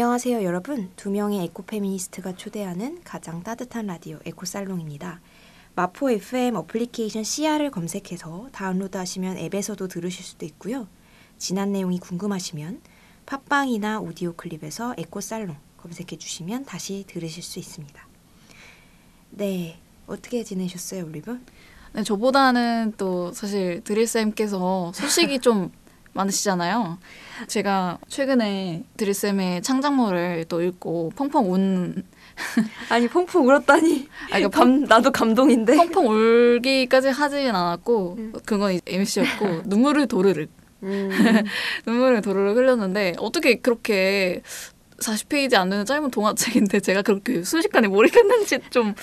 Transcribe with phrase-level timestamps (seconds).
[0.00, 0.90] 안녕하세요, 여러분.
[0.96, 5.20] 두 명의 에코 페미니스트가 초대하는 가장 따뜻한 라디오 에코 살롱입니다.
[5.74, 10.88] 마포 FM 어플리케이션 CR을 검색해서 다운로드 하시면 앱에서도 들으실 수도 있고요.
[11.36, 12.80] 지난 내용이 궁금하시면
[13.26, 18.08] 팟빵이나 오디오 클립에서 에코 살롱 검색해 주시면 다시 들으실 수 있습니다.
[19.32, 21.38] 네, 어떻게 지내셨어요, 올리브?
[21.92, 25.70] 네, 저보다는 또 사실 드릴쌤께서 소식이 좀
[26.12, 26.98] 많으시잖아요.
[27.46, 32.04] 제가 최근에 드릴쌤의 창작물을 또 읽고 펑펑 운
[32.88, 34.08] 아니 펑펑 울었다니.
[34.24, 35.76] 아, 그러니까 감 나도 감동인데.
[35.76, 38.32] 펑펑 울기까지 하진 않았고 음.
[38.44, 40.50] 그건 MC였고 눈물을 도르륵
[40.82, 41.10] 음.
[41.86, 44.42] 눈물을 도르륵 흘렸는데 어떻게 그렇게
[45.00, 48.94] 40페이지 안 되는 짧은 동화책인데 제가 그렇게 순식간에 몰입했는지 좀,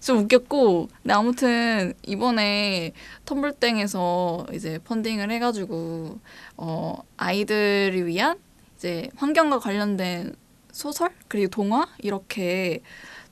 [0.00, 0.88] 좀 웃겼고.
[1.02, 2.92] 근데 아무튼 이번에
[3.26, 6.18] 텀블땡에서 이제 펀딩을 해가지고,
[6.56, 8.38] 어, 아이들을 위한
[8.76, 10.34] 이제 환경과 관련된
[10.72, 11.10] 소설?
[11.28, 11.86] 그리고 동화?
[11.98, 12.80] 이렇게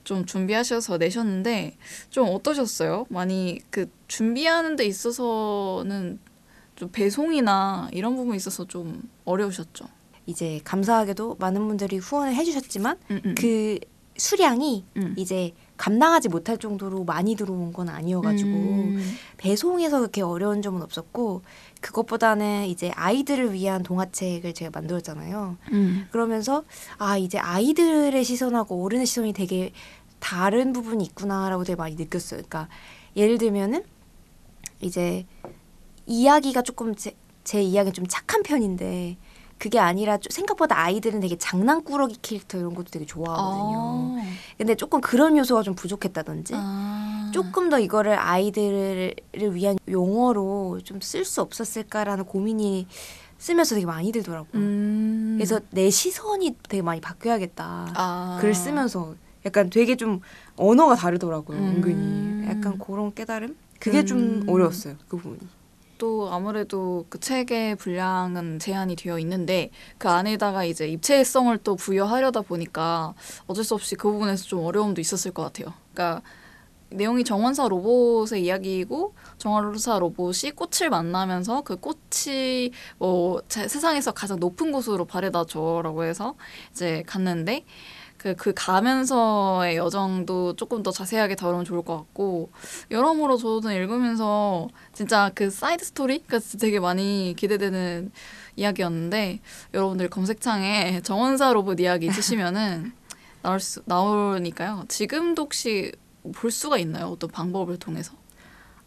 [0.03, 1.77] 좀 준비하셔서 내셨는데
[2.09, 3.05] 좀 어떠셨어요?
[3.09, 6.19] 많이 그 준비하는 데 있어서는
[6.75, 9.98] 좀 배송이나 이런 부분에 있어서 좀 어려우셨죠?
[10.29, 13.35] 이제 감사하게도 많은 분들이 후원을 해주셨지만 음, 음.
[13.35, 13.79] 그
[14.15, 15.15] 수량이 음.
[15.17, 19.15] 이제 감당하지 못할 정도로 많이 들어온 건 아니어가지고 음.
[19.37, 21.41] 배송에서 그렇게 어려운 점은 없었고
[21.81, 25.57] 그것보다는 이제 아이들을 위한 동화책을 제가 만들었잖아요.
[25.71, 26.07] 음.
[26.11, 26.63] 그러면서
[26.97, 29.71] 아 이제 아이들의 시선하고 어른의 시선이 되게
[30.19, 32.41] 다른 부분이 있구나라고 되게 많이 느꼈어요.
[32.41, 32.67] 그러니까
[33.15, 33.83] 예를 들면은
[34.81, 35.25] 이제
[36.05, 39.17] 이야기가 조금 제, 제 이야기는 좀 착한 편인데
[39.59, 44.15] 그게 아니라 좀 생각보다 아이들은 되게 장난꾸러기 캐릭터 이런 것도 되게 좋아하거든요.
[44.17, 44.23] 아.
[44.57, 47.29] 근데 조금 그런 요소가 좀 부족했다든지 아.
[47.33, 49.13] 조금 더 이거를 아이들을
[49.53, 52.87] 위한 용어로 좀 쓸 수 없었을까라는 고민이
[53.37, 54.49] 쓰면서 되게 많이 들더라고요.
[54.61, 55.35] 음.
[55.37, 57.87] 그래서 내 시선이 되게 많이 바뀌어야겠다.
[57.95, 58.37] 아.
[58.41, 59.15] 글을 쓰면서
[59.45, 60.21] 약간 되게 좀
[60.55, 61.57] 언어가 다르더라고요.
[61.57, 61.63] 음.
[61.75, 64.45] 은근히 약간 그런 깨달음 그게 좀 음.
[64.49, 64.95] 어려웠어요.
[65.07, 65.39] 그 부분이.
[65.99, 73.13] 또 아무래도 그 책의 분량은 제한이 되어 있는데 그 안에다가 이제 입체성을 또 부여하려다 보니까
[73.45, 75.73] 어쩔 수 없이 그 부분에서 좀 어려움도 있었을 것 같아요.
[75.93, 76.23] 그러니까
[76.91, 84.71] 내용이 정원사 로봇의 이야기이고 정원사 로봇이 꽃을 만나면서 그 꽃이 뭐 제- 세상에서 가장 높은
[84.71, 86.35] 곳으로 바래다 줘라고 해서
[86.71, 87.65] 이제 갔는데
[88.19, 92.51] 그, 그 가면서의 여정도 조금 더 자세하게 다루면 좋을 것 같고
[92.91, 98.11] 여러모로 저는 읽으면서 진짜 그 side story가 진짜 되게 많이 기대되는
[98.57, 99.39] 이야기였는데
[99.73, 102.91] 여러분들 검색창에 정원사 로봇 이야기 치시면은
[103.41, 104.83] 나올 수 나오니까요.
[104.89, 105.93] 지금도 혹시
[106.35, 107.05] 볼 수가 있나요?
[107.05, 108.18] 어떤 방법을 통해서?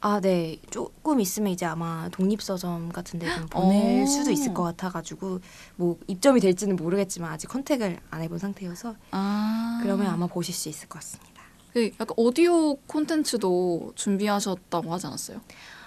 [0.05, 0.59] 아, 네.
[0.71, 4.07] 조금 있으면 이제 아마 독립서점 같은 데 좀 보낼 어.
[4.07, 5.41] 수도 있을 것 같아가지고
[5.77, 10.89] 뭐 입점이 될지는 모르겠지만 아직 컨택을 안 해본 상태여서 아 그러면 아마 보실 수 있을
[10.89, 11.43] 것 같습니다.
[11.73, 15.41] 그 약간 오디오 콘텐츠도 준비하셨다고 하지 않았어요?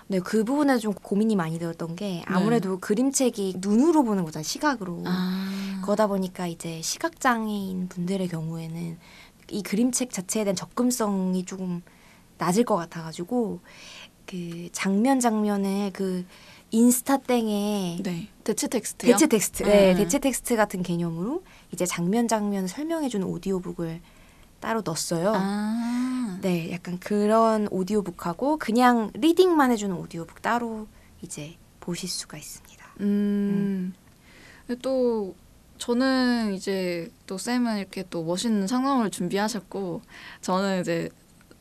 [0.07, 4.43] 네, 그 부분에 좀 고민이 많이 들었던 게 아무래도 그림책이 눈으로 보는 거잖아요.
[4.43, 5.03] 시각으로.
[5.05, 8.97] 아 그러다 보니까 이제 시각장애인 분들의 경우에는
[9.51, 11.81] 이 그림책 자체에 대한 접근성이 조금
[12.37, 13.59] 낮을 것 같아가지고
[14.25, 16.25] 그 장면 장면에 그
[16.71, 19.11] 인스타 땡에 네 대체 텍스트요?
[19.11, 19.97] 대체 텍스트, 네, 음.
[19.97, 24.01] 대체 텍스트 같은 개념으로 이제 장면 장면 설명해주는 오디오북을
[24.59, 25.33] 따로 넣었어요.
[25.35, 30.87] 아 네, 약간 그런 오디오북하고 그냥 reading만 해 주는 오디오북 따로
[31.21, 32.85] 이제 보실 수가 있습니다.
[33.01, 33.93] 음.
[34.65, 35.35] 근데 또
[35.77, 40.01] 저는 이제 또 쌤은 이렇게 또 멋있는 상담을 준비하셨고
[40.41, 41.09] 저는 이제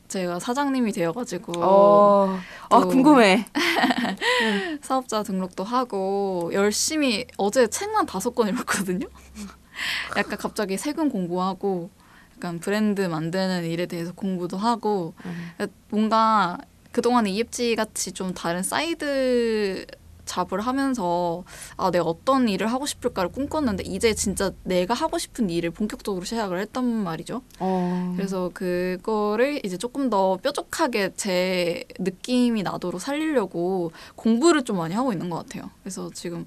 [0.07, 2.39] 제가 사장님이 되어가지고 어,
[2.69, 3.45] 아 또- 궁금해.
[4.81, 9.07] 사업자 등록도 하고 열심히 어제 책만 다섯 권 읽었거든요.
[10.17, 11.89] 약간 갑자기 세금 공부하고
[12.37, 15.67] 약간 브랜드 만드는 일에 대해서 공부도 하고 음.
[15.89, 16.57] 뭔가
[16.91, 19.85] 그동안에 EFG 같이 좀 다른 사이드
[20.25, 21.43] 잡을 하면서
[21.77, 26.59] 아 내가 어떤 일을 하고 싶을까를 꿈꿨는데 이제 진짜 내가 하고 싶은 일을 본격적으로 시작을
[26.59, 27.41] 했단 말이죠.
[27.59, 35.11] 어, 그래서 그거를 이제 조금 더 뾰족하게 제 느낌이 나도록 살리려고 공부를 좀 많이 하고
[35.11, 35.69] 있는 것 같아요.
[35.81, 36.45] 그래서 지금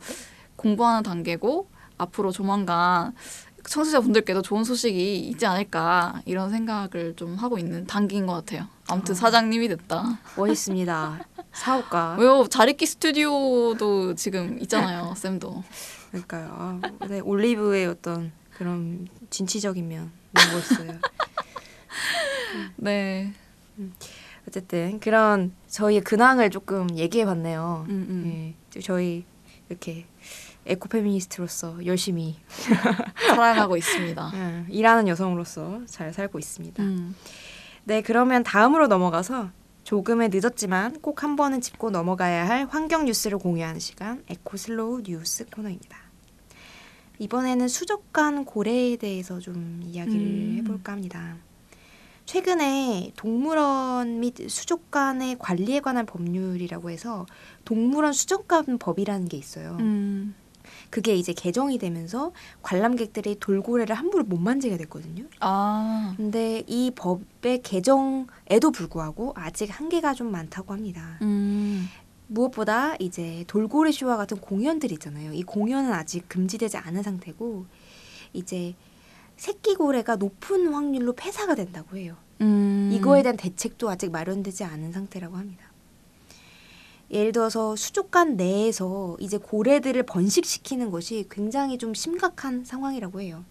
[0.57, 3.15] 공부하는 단계고 앞으로 조만간
[3.65, 8.67] 청취자분들께도 좋은 소식이 있지 않을까 이런 생각을 좀 하고 있는 단계인 것 같아요.
[8.89, 9.17] 아무튼 아.
[9.17, 10.19] 사장님이 됐다.
[10.37, 11.19] 멋있습니다.
[11.53, 12.17] 사업가.
[12.21, 12.47] 왜요?
[12.49, 15.63] 자리끼 스튜디오도 지금 있잖아요, 쌤도.
[16.11, 16.49] 그러니까요.
[16.59, 20.99] 아, 네, 올리브의 어떤 그런 진취적인 면 너무 멋있어요.
[22.77, 23.33] 네.
[24.49, 27.87] 어쨌든 그런 저희의 근황을 조금 얘기해봤네요.
[27.91, 28.55] 음, 음.
[28.75, 29.25] 예, 저희
[29.69, 30.07] 이렇게
[30.65, 32.39] 에코페미니스트로서 열심히
[33.27, 34.33] 살아가고 있습니다.
[34.35, 36.83] 예, 일하는 여성으로서 잘 살고 있습니다.
[36.83, 37.15] 음.
[37.89, 39.49] 네, 그러면 다음으로 넘어가서
[39.85, 45.97] 조금은 늦었지만 꼭 한 번은 짚고 넘어가야 할 환경 뉴스를 공유하는 시간 에코슬로우 뉴스 코너입니다.
[47.19, 50.55] 이번에는 수족관 고래에 대해서 좀 이야기를 음.
[50.59, 51.39] 해볼까 합니다.
[52.27, 57.25] 최근에 동물원 및 수족관의 관리에 관한 법률이라고 해서
[57.65, 59.79] 동물원 수족관 법이라는 게 있어요.
[59.81, 60.35] 음.
[60.91, 62.33] 그게 이제 개정이 되면서
[62.63, 65.25] 관람객들이 돌고래를 함부로 못 만지게 됐거든요.
[65.41, 66.15] 아.
[66.17, 71.19] 근데 이 법의 개정에도 불구하고 아직 한계가 좀 많다고 합니다.
[71.23, 71.89] 음.
[72.29, 75.33] 무엇보다 이제 돌고래 쇼와 같은 공연들 있잖아요.
[75.33, 77.67] 이 공연은 아직 금지되지 않은 상태고
[78.33, 78.75] 이제
[79.37, 82.17] 새끼 고래가 높은 확률로 폐사가 된다고 해요.
[82.41, 82.91] 음.
[82.93, 85.65] 이거에 대한 대책도 아직 마련되지 않은 상태라고 합니다.
[87.11, 93.45] 예를 들어서 수족관 내에서 이제 고래들을 번식시키는 것이 굉장히 좀 심각한 상황이라고 해요.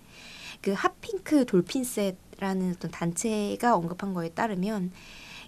[0.62, 4.92] 그 핫핑크 돌핀셋라는 어떤 단체가 언급한 거에 따르면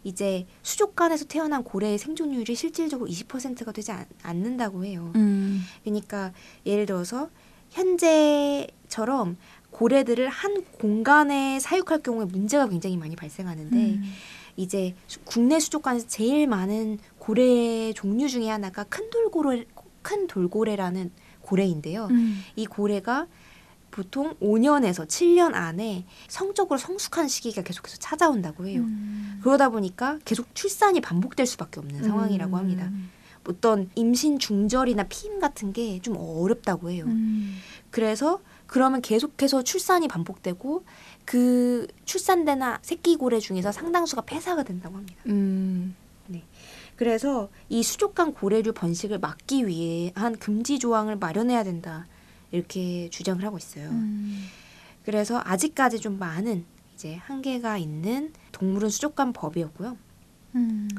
[0.03, 5.11] 이제 수족관에서 태어난 고래의 생존율이 실질적으로 20%가 되지 않, 않는다고 해요.
[5.15, 5.61] 음.
[5.83, 6.31] 그러니까
[6.65, 7.29] 예를 들어서
[7.71, 9.37] 현재처럼
[9.71, 14.03] 고래들을 한 공간에 사육할 경우에 문제가 굉장히 많이 발생하는데 음.
[14.55, 16.97] 이제 수- 국내 수족관에서 제일 많은
[17.29, 19.65] 고래 종류 중에 하나가 큰 돌고래
[20.01, 21.11] 큰 돌고래라는
[21.41, 22.07] 고래인데요.
[22.09, 22.41] 음.
[22.55, 23.27] 이 고래가
[23.91, 28.81] 보통 5년에서 7년 안에 성적으로 성숙한 시기가 계속해서 찾아온다고 해요.
[28.81, 29.39] 음.
[29.43, 32.85] 그러다 보니까 계속 출산이 반복될 수밖에 없는 상황이라고 합니다.
[32.85, 33.11] 음.
[33.47, 37.05] 어떤 임신 중절이나 피임 같은 게 좀 어렵다고 해요.
[37.05, 37.57] 음.
[37.91, 40.83] 그래서 그러면 계속해서 출산이 반복되고
[41.25, 45.21] 그 출산되나 새끼 고래 중에서 상당수가 폐사가 된다고 합니다.
[45.27, 45.95] 음.
[46.99, 52.05] 그래서 이 수족관 고래류 번식을 막기 위해 한 금지 조항을 마련해야 된다
[52.51, 53.87] 이렇게 주장을 하고 있어요.
[53.87, 54.43] 음.
[55.05, 59.95] 그래서 아직까지 좀 많은 이제 한계가 있는 동물원 수족관 법이었고요.
[60.55, 60.89] 음.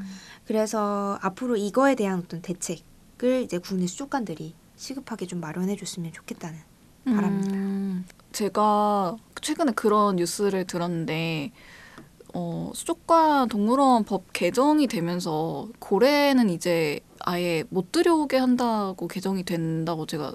[0.47, 6.57] 그래서 앞으로 이거에 대한 어떤 대책을 이제 국내 수족관들이 시급하게 좀 마련해 줬으면 좋겠다는
[7.05, 7.55] 바랍니다.
[7.55, 11.51] 음, 제가 최근에 그런 뉴스를 들었는데
[12.33, 20.33] 어, 수족관 동물원 법 개정이 되면서 고래는 이제 아예 못 들여오게 한다고 개정이 된다고 제가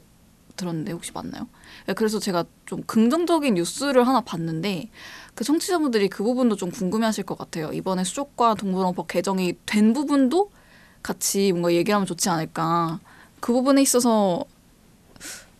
[0.57, 1.49] 들었는데 혹시 맞나요?
[1.87, 4.91] 네, 그래서 제가 좀 긍정적인 뉴스를 하나 봤는데
[5.35, 7.71] 그 청취자분들이 그 부분도 좀 궁금해하실 것 같아요.
[7.73, 10.51] 이번에 수족관 동물원 법 개정이 된 부분도
[11.03, 13.01] 같이 뭔가 얘기하면 좋지 않을까.
[13.41, 14.45] 그 부분에 있어서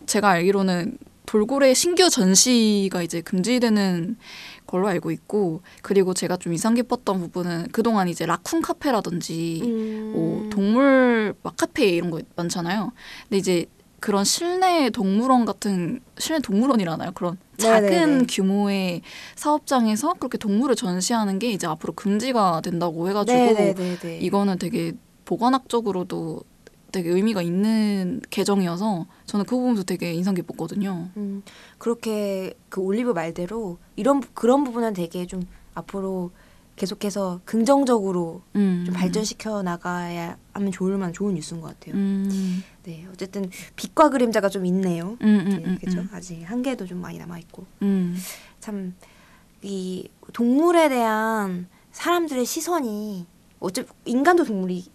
[0.07, 0.97] 제가 알기로는
[1.27, 4.17] 돌고래 신규 전시가 이제 금지되는
[4.67, 10.11] 걸로 알고 있고 그리고 제가 좀 인상 깊었던 부분은 그동안 이제 라쿤 카페라든지 음.
[10.13, 12.91] 뭐 동물 막 카페 이런 거 많잖아요.
[13.23, 13.65] 근데 이제
[13.99, 17.11] 그런 실내 동물원 같은 실내 동물원이라나요?
[17.13, 18.25] 그런 작은 네네네.
[18.29, 19.01] 규모의
[19.35, 24.19] 사업장에서 그렇게 동물을 전시하는 게 이제 앞으로 금지가 된다고 해가지고 네네네네.
[24.19, 24.93] 이거는 되게
[25.25, 26.41] 보관학적으로도
[26.91, 31.09] 되게 의미가 있는 개정이어서 저는 그 부분도 되게 인상 깊었거든요.
[31.17, 31.43] 음,
[31.77, 36.31] 그렇게 그 올리브 말대로 이런 부- 그런 부분은 되게 좀 앞으로
[36.77, 38.83] 계속해서 긍정적으로 음.
[38.85, 41.95] 좀 발전시켜 나가야 하면 좋을 만 좋은 뉴스인 것 같아요.
[41.95, 42.63] 음.
[42.83, 45.17] 네, 어쨌든 빛과 그림자가 좀 있네요.
[45.21, 45.99] 음, 음, 네, 음, 그렇죠.
[46.01, 46.09] 음.
[46.13, 48.15] 아직 한계도 좀 많이 남아 있고 음.
[48.59, 53.25] 참이 동물에 대한 사람들의 시선이
[53.59, 54.85] 어째 인간도 동물이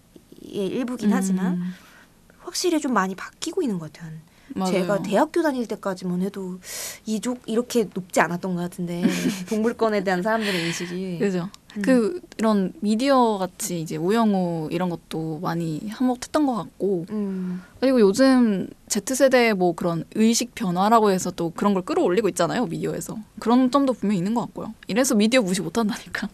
[0.41, 1.71] 일부긴 하지만 음.
[2.53, 4.11] 확실히 좀 많이 바뀌고 있는 것 같아요.
[4.49, 4.71] 맞아요.
[4.71, 6.59] 제가 대학교 다닐 때까지만 해도
[7.07, 9.01] 이족 이렇게 높지 않았던 것 같은데
[9.49, 11.49] 동물권에 대한 사람들의 인식이 그죠.
[11.77, 11.81] 음.
[11.81, 18.67] 그 이런 미디어 같이 이제 우영우 이런 것도 많이 한몫했던 것 같고 음, 그리고 요즘
[18.87, 23.93] Z 세대 뭐 그런 의식 변화라고 해서 또 그런 걸 끌어올리고 있잖아요 미디어에서 그런 점도
[23.93, 24.75] 분명 히 있는 것 같고요.
[24.85, 26.29] 이래서 미디어 무시 못한다니까.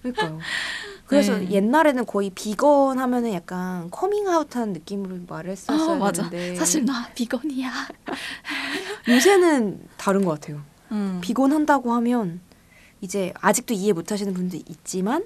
[0.00, 0.38] 그러니까요.
[1.06, 1.50] 그래서 네.
[1.50, 6.30] 옛날에는 거의 비건 하면은 약간 커밍아웃한 느낌으로 말을 했었어야 아, 맞아.
[6.30, 7.70] 되는데 사실 나 비건이야.
[9.08, 10.62] 요새는 다른 것 같아요.
[10.90, 11.18] 음.
[11.20, 12.40] 비건 한다고 하면
[13.00, 15.24] 이제 아직도 이해 못하시는 분도 있지만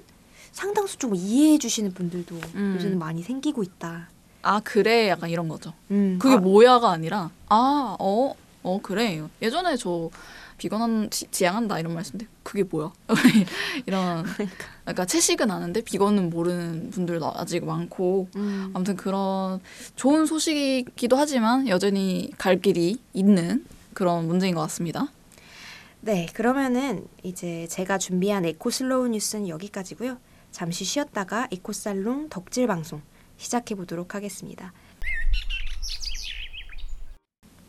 [0.51, 2.73] 상당수 좀 이해해 주시는 분들도 음.
[2.77, 4.09] 요새는 많이 생기고 있다.
[4.41, 5.73] 아 그래 약간 이런 거죠.
[5.91, 10.09] 음, 그게 아, 뭐야가 아니라 아어어 어, 그래 예전에 저
[10.57, 12.91] 비건한 지, 지향한다 이런 말씀인데 그게 뭐야
[13.85, 14.25] 이런
[14.83, 19.59] 그러니까 채식은 아는데 비건은 모르는 분들도 아직 많고 음, 아무튼 그런
[19.95, 25.07] 좋은 소식이기도 하지만 여전히 갈 길이 있는 그런 문제인 것 같습니다.
[26.01, 30.17] 네, 그러면은 이제 제가 준비한 eco slow 뉴스는 여기까지고요.
[30.51, 33.01] 잠시 쉬었다가 에코살롱 덕질 방송
[33.37, 34.73] 시작해 보도록 하겠습니다.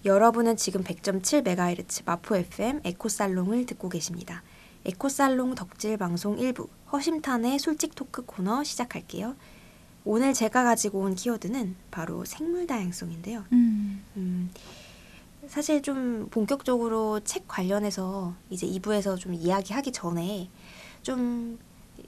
[0.05, 4.43] 여러분은 지금 100.7MHz 마포 FM 에코살롱을 듣고 계십니다.
[4.85, 9.35] 에코살롱 덕질 방송 1부 허심탄회 솔직 토크 코너 시작할게요.
[10.05, 13.45] 오늘 제가 가지고 온 키워드는 바로 생물 다양성인데요.
[13.53, 14.05] 음.
[14.17, 14.51] 음,
[15.49, 20.49] 사실 좀 본격적으로 책 관련해서 이제 2부에서 좀 이야기하기 전에
[21.03, 21.59] 좀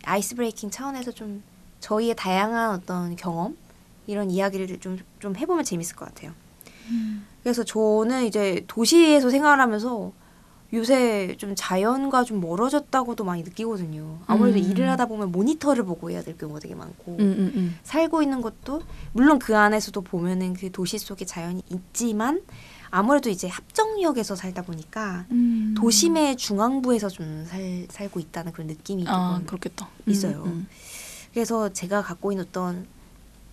[0.05, 1.43] 아이스 브레이킹 차원에서 좀
[1.81, 3.57] 저희의 다양한 어떤 경험
[4.07, 6.33] 이런 이야기를 좀, 좀 해보면 재밌을 것 같아요.
[7.43, 10.13] 그래서 저는 이제 도시에서 생활을 하면서
[10.73, 14.19] 요새 좀 자연과 좀 멀어졌다고도 많이 느끼거든요.
[14.27, 14.65] 아무래도 음.
[14.65, 17.79] 일을 하다 보면 모니터를 보고 해야 될 경우가 되게 많고 음, 음, 음.
[17.83, 18.83] 살고 있는 것도
[19.13, 22.43] 물론 그 안에서도 보면은 그 도시 속에 자연이 있지만
[22.91, 25.75] 아무래도 이제 합정역에서 살다 보니까 음.
[25.77, 29.89] 도심의 중앙부에서 좀 살, 살고 있다는 그런 느낌이 아, 그렇겠다.
[30.07, 30.45] 있어요.
[30.47, 30.69] 음,
[31.33, 32.87] 그래서 제가 갖고 있는 어떤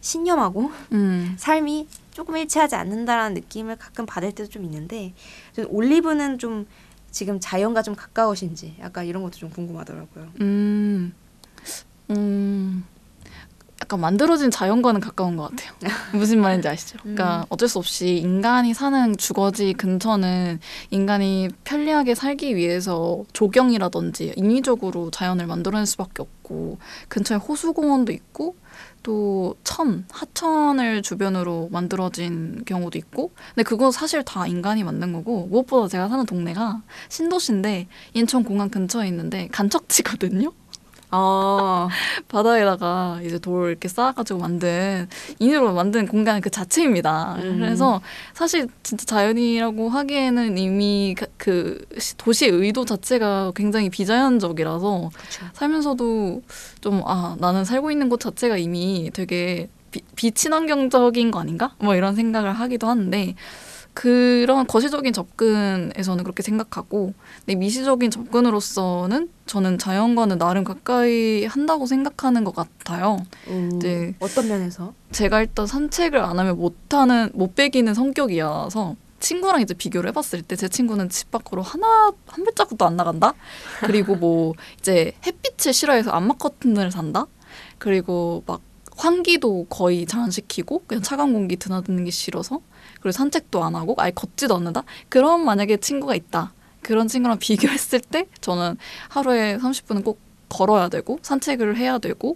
[0.01, 1.35] 신념하고 음.
[1.37, 5.13] 삶이 조금 일치하지 않는다라는 느낌을 가끔 받을 때도 좀 있는데
[5.67, 6.65] 올리브는 좀
[7.11, 10.27] 지금 자연과 좀 가까우신지 약간 이런 것도 좀 궁금하더라고요.
[10.41, 11.13] 음.
[12.09, 12.85] 음.
[13.79, 15.73] 약간 만들어진 자연과는 가까운 것 같아요.
[16.11, 16.97] 무슨 말인지 아시죠?
[17.03, 17.45] 그러니까 음.
[17.49, 20.59] 어쩔 수 없이 인간이 사는 주거지 근처는
[20.89, 28.55] 인간이 편리하게 살기 위해서 조경이라든지 인위적으로 자연을 만들어낼 수밖에 없고 근처에 호수공원도 있고
[29.07, 35.87] 또 천, 하천을 주변으로 만들어진 경우도 있고 근데 그거 사실 다 인간이 만든 거고 무엇보다
[35.87, 40.51] 제가 사는 동네가 신도시인데 인천공항 근처에 있는데 간척지거든요.
[41.09, 41.87] 아,
[42.27, 45.07] 바다에다가 이제 돌 이렇게 쌓아가지고 만든
[45.39, 47.35] 인으로 만든 공간 그 자체입니다.
[47.39, 47.59] 음.
[47.59, 48.01] 그래서
[48.33, 55.45] 사실 진짜 자연이라고 하기에는 이미 그- 그 시- 도시의 의도 자체가 굉장히 비자연적이라서 그렇죠.
[55.53, 56.41] 살면서도
[56.81, 61.73] 좀 아 나는 살고 있는 곳 자체가 이미 되게 비, 비친환경적인 거 아닌가?
[61.79, 63.35] 뭐 이런 생각을 하기도 하는데
[63.97, 72.53] 그런 거시적인 접근에서는 그렇게 생각하고 근데 미시적인 접근으로서는 저는 자연과는 나름 가까이 한다고 생각하는 것
[72.53, 73.17] 같아요.
[73.47, 74.13] 음, 네.
[74.19, 74.93] 어떤 면에서?
[75.11, 80.67] 제가 일단 산책을 안 하면 못하는 못 배기는 성격이어서 친구랑 이제 비교를 해봤을 때 제
[80.69, 83.33] 친구는 집 밖으로 하나 한 발자국도 안 나간다.
[83.83, 87.25] 그리고 뭐 이제 햇빛을 싫어해서 암막 커튼을 산다.
[87.79, 88.61] 그리고 막
[88.95, 92.59] 환기도 거의 잘 안 시키고 그냥 차가운 공기 드나드는 게 싫어서
[93.07, 94.83] 그리고 산책도 안 하고 아예 걷지도 않는다.
[95.07, 96.51] 그런 만약에 친구가 있다.
[96.81, 102.35] 그런 친구랑 비교했을 때 저는 하루에 30분은 꼭 걸어야 되고 산책을 해야 되고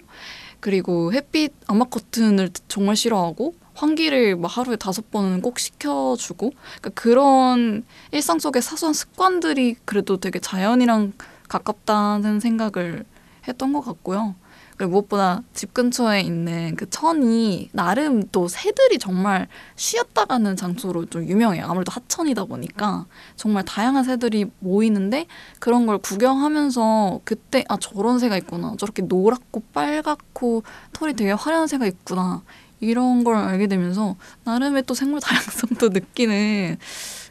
[0.62, 7.84] 그리고 햇빛 암막 커튼을 정말 싫어하고 환기를 막 하루에 다섯 번은 꼭 시켜주고 그러니까 그런
[8.12, 11.14] 일상 속의 사소한 습관들이 그래도 되게 자연이랑
[11.50, 13.06] 가깝다는 생각을
[13.48, 14.36] 했던 것 같고요.
[14.82, 21.28] 그리고 무엇보다 집 근처에 있는 그 천이 나름 또 새들이 정말 쉬었다 가는 장소로 좀
[21.28, 21.66] 유명해요.
[21.68, 25.28] 아무래도 하천이다 보니까 정말 다양한 새들이 모이는데
[25.60, 31.86] 그런 걸 구경하면서 그때 아 저런 새가 있구나 저렇게 노랗고 빨갛고 털이 되게 화려한 새가
[31.86, 32.42] 있구나
[32.80, 36.80] 이런 걸 알게 되면서 나름의 또 생물 다양성도 느끼는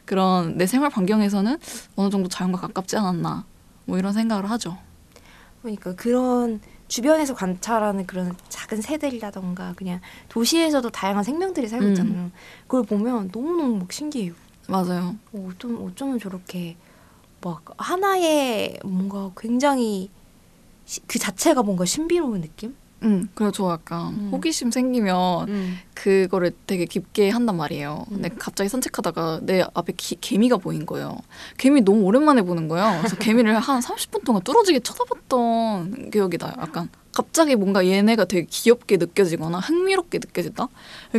[0.05, 1.57] 그런 내 생활 반경에서는
[1.97, 3.43] 어느 정도 자연과 가깝지 않았나
[3.83, 4.77] 뭐 이런 생각을 하죠.
[5.61, 6.61] 그러니까 그런
[6.95, 11.89] 주변에서 관찰하는 그런 작은 새들이라던가 그냥 도시에서도 다양한 생명들이 살고 음.
[11.91, 12.31] 있잖아요.
[12.67, 14.33] 그걸 보면 너무너무 막 신기해요.
[14.67, 15.15] 맞아요.
[15.31, 16.75] 어, 어쩜, 어쩌면 저렇게
[17.39, 20.09] 막 하나의 뭔가 굉장히
[20.85, 22.75] 시- 그 자체가 뭔가 신비로운 느낌?
[23.03, 24.29] 음, 그래서 저 약간 음.
[24.31, 25.77] 호기심 생기면 음.
[25.95, 28.05] 그거를 되게 깊게 한단 말이에요.
[28.09, 28.35] 근데 음.
[28.37, 31.17] 갑자기 산책하다가 내 앞에 기- 개미가 보인 거예요.
[31.57, 32.97] 개미 너무 오랜만에 보는 거예요.
[32.99, 36.53] 그래서 개미를 한 30분 동안 뚫어지게 쳐다봤던 기억이 나요.
[36.59, 40.67] 약간 갑자기 뭔가 얘네가 되게 귀엽게 느껴지거나 흥미롭게 느껴진다?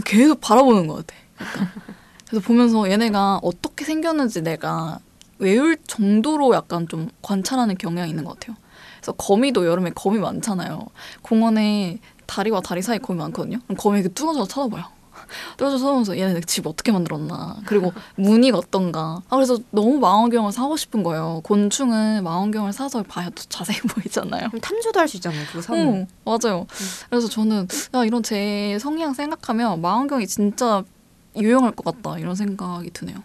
[0.05, 1.15] 계속 바라보는 것 같아.
[1.41, 1.69] 약간.
[2.29, 5.01] 그래서 보면서 얘네가 어떻게 생겼는지 내가
[5.39, 8.57] 외울 정도로 약간 좀 관찰하는 경향이 있는 것 같아요.
[9.03, 10.87] 그래서 거미도 여름에 거미 많잖아요.
[11.23, 13.59] 공원에 다리와 다리 사이 거미 많거든요.
[13.67, 14.85] 그럼 거미 이렇게 뚫어져서 쳐다봐요.
[15.59, 17.57] 뚫어져서 쳐다보면서 얘네 집 어떻게 만들었나.
[17.67, 19.21] 그리고 무늬가 어떤가.
[19.29, 21.41] 아, 그래서 너무 망원경을 사고 싶은 거예요.
[21.43, 24.49] 곤충은 망원경을 사서 봐야 더 자세히 보이잖아요.
[24.49, 25.45] 그럼 탐조도 할 수 있잖아요.
[25.49, 25.89] 그거 사면.
[25.89, 26.67] 응, 맞아요.
[27.11, 30.85] 그래서 저는 야 이런 제 성향 생각하면 망원경이 진짜
[31.37, 33.17] 유용할 것 같다 이런 생각이 드네요.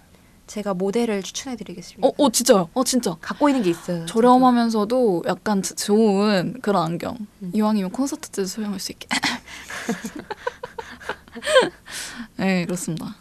[0.47, 2.07] 제가 모델을 추천해드리겠습니다.
[2.07, 2.69] 어, 어 진짜요?
[2.73, 3.15] 어 진짜.
[3.19, 4.05] 갖고 있는 게 있어요.
[4.05, 7.17] 저렴하면서도 약간 저- 좋은 그런 안경.
[7.41, 7.51] 음.
[7.53, 9.07] 이왕이면 콘서트 때도 사용할 수 있게.
[12.37, 13.15] 네 그렇습니다.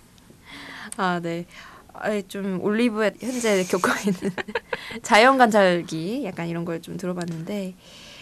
[0.96, 1.46] 아, 네.
[1.92, 4.30] 아, 좀 올리브에 현재 겪고 있는
[5.02, 7.74] 자연 관찰기 약간 이런 걸 좀 들어봤는데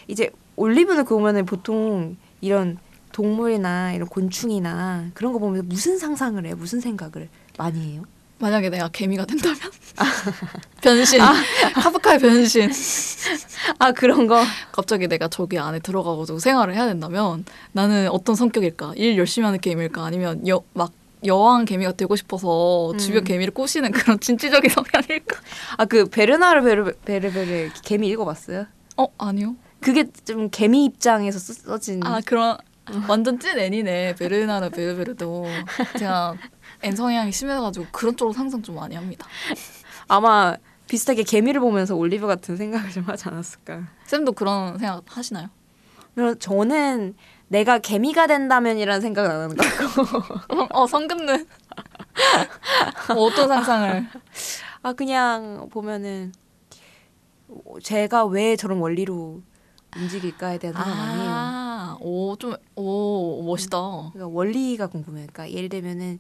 [0.08, 2.78] 이제 올리브는 그러면은 보통 이런
[3.12, 6.56] 동물이나 이런 곤충이나 그런 거 보면서 무슨 상상을 해요?
[6.56, 8.02] 무슨 생각을 많이 해요?
[8.38, 9.58] 만약에 내가 개미가 된다면
[10.82, 11.20] 변신
[11.74, 12.70] 카프카의 변신
[13.78, 14.42] 아 그런 거.
[14.72, 20.04] 갑자기 내가 저기 안에 들어가가지고 생활을 해야 된다면 나는 어떤 성격일까 일 열심히 하는 개미일까
[20.04, 20.92] 아니면 여 막
[21.26, 22.98] 여왕 개미가 되고 싶어서 음.
[22.98, 25.40] 주변 개미를 꼬시는 그런 진취적인 성향일까?
[25.78, 28.66] 아 그 베르나르 베르 베르베르 개미 읽어봤어요?
[28.98, 29.56] 어 아니요.
[29.80, 32.04] 그게 좀 개미 입장에서 쓰- 써진.
[32.04, 32.58] 아 그런
[33.08, 35.46] 완전 찐 N이네 베르나르 베르베르도
[35.98, 36.34] 제가
[36.84, 39.26] N 성향이 심해가지고 그런 쪽으로 상상 좀 많이 합니다.
[40.08, 40.54] 아마
[40.86, 43.88] 비슷하게 개미를 보면서 올리브 같은 생각을 좀 하지 않았을까.
[44.06, 45.48] 쌤도 그런 생각 하시나요?
[46.14, 47.14] 그래서 저는
[47.48, 50.66] 내가 개미가 된다면이라는 생각은 안 하는 것 같고.
[50.78, 51.46] 어 성급는
[53.10, 54.06] 어, 어떤 상상을?
[54.82, 56.32] 아 그냥 보면은
[57.82, 59.40] 제가 왜 저런 원리로
[59.96, 61.30] 움직일까에 대한 생각 많이 해요.
[61.30, 63.78] 아, 오 좀 오 멋있다.
[64.12, 65.26] 그러니까 원리가 궁금해요.
[65.32, 66.18] 그러니까 예를 들면은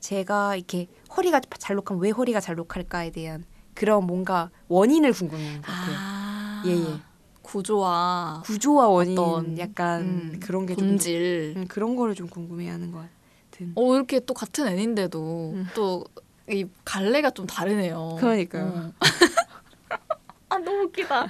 [0.00, 5.96] 제가 이렇게 허리가 잘록하면 왜 허리가 잘록할까에 대한 그런 뭔가 원인을 궁금해하는 것 같아요.
[5.98, 7.00] 아, 예, 예.
[7.42, 11.54] 구조와 구조와 원인 어떤, 약간 음, 그런 게좀 본질.
[11.56, 13.06] 음, 그런 거를 좀 궁금해하는 것
[13.50, 13.72] 같은.
[13.74, 15.66] 어 이렇게 또 같은 애인데도 음.
[15.74, 18.16] 또이 갈래가 좀 다르네요.
[18.18, 18.64] 그러니까요.
[18.66, 18.92] 어.
[20.48, 21.26] 아 너무 웃기다.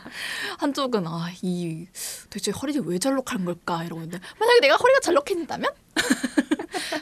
[0.59, 1.87] 한쪽은 아이
[2.31, 5.71] 대체 허리를 왜 잘록한 걸까 이러고 있는데 만약에 내가 허리가 잘록해진다면?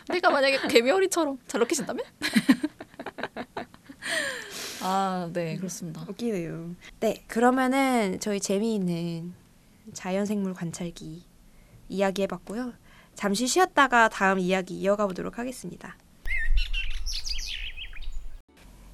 [0.09, 2.05] 내가 만약에 개미 허리처럼 잘록해진다면?
[4.83, 6.05] 아 네 그렇습니다.
[6.09, 6.75] 웃기네요.
[7.01, 9.35] 네, 그러면은 저희 재미있는
[9.93, 11.25] 자연생물 관찰기
[11.89, 12.73] 이야기 해봤고요.
[13.15, 15.97] 잠시 쉬었다가 다음 이야기 이어가 보도록 하겠습니다.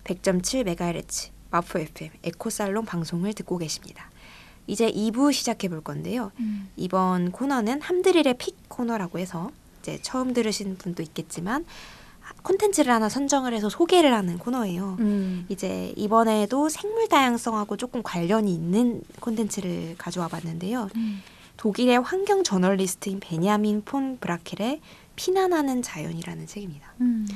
[0.04, 4.10] 100.7MHz 마포 FM 에코살롱 방송을 듣고 계십니다.
[4.66, 6.32] 이제 2부 시작해 볼 건데요.
[6.76, 9.50] 이번 코너는 함드릴의 픽 코너라고 해서
[9.84, 11.66] 이제 처음 들으신 분도 있겠지만
[12.42, 14.96] 콘텐츠를 하나 선정을 해서 소개를 하는 코너예요.
[15.00, 15.44] 음.
[15.50, 20.88] 이제 이번에도 생물 다양성하고 조금 관련이 있는 콘텐츠를 가져와 봤는데요.
[21.58, 24.80] 독일의 환경 저널리스트인 베냐민 폰 브라켈의
[25.16, 26.94] 피난하는 자연이라는 책입니다.
[27.02, 27.26] 음.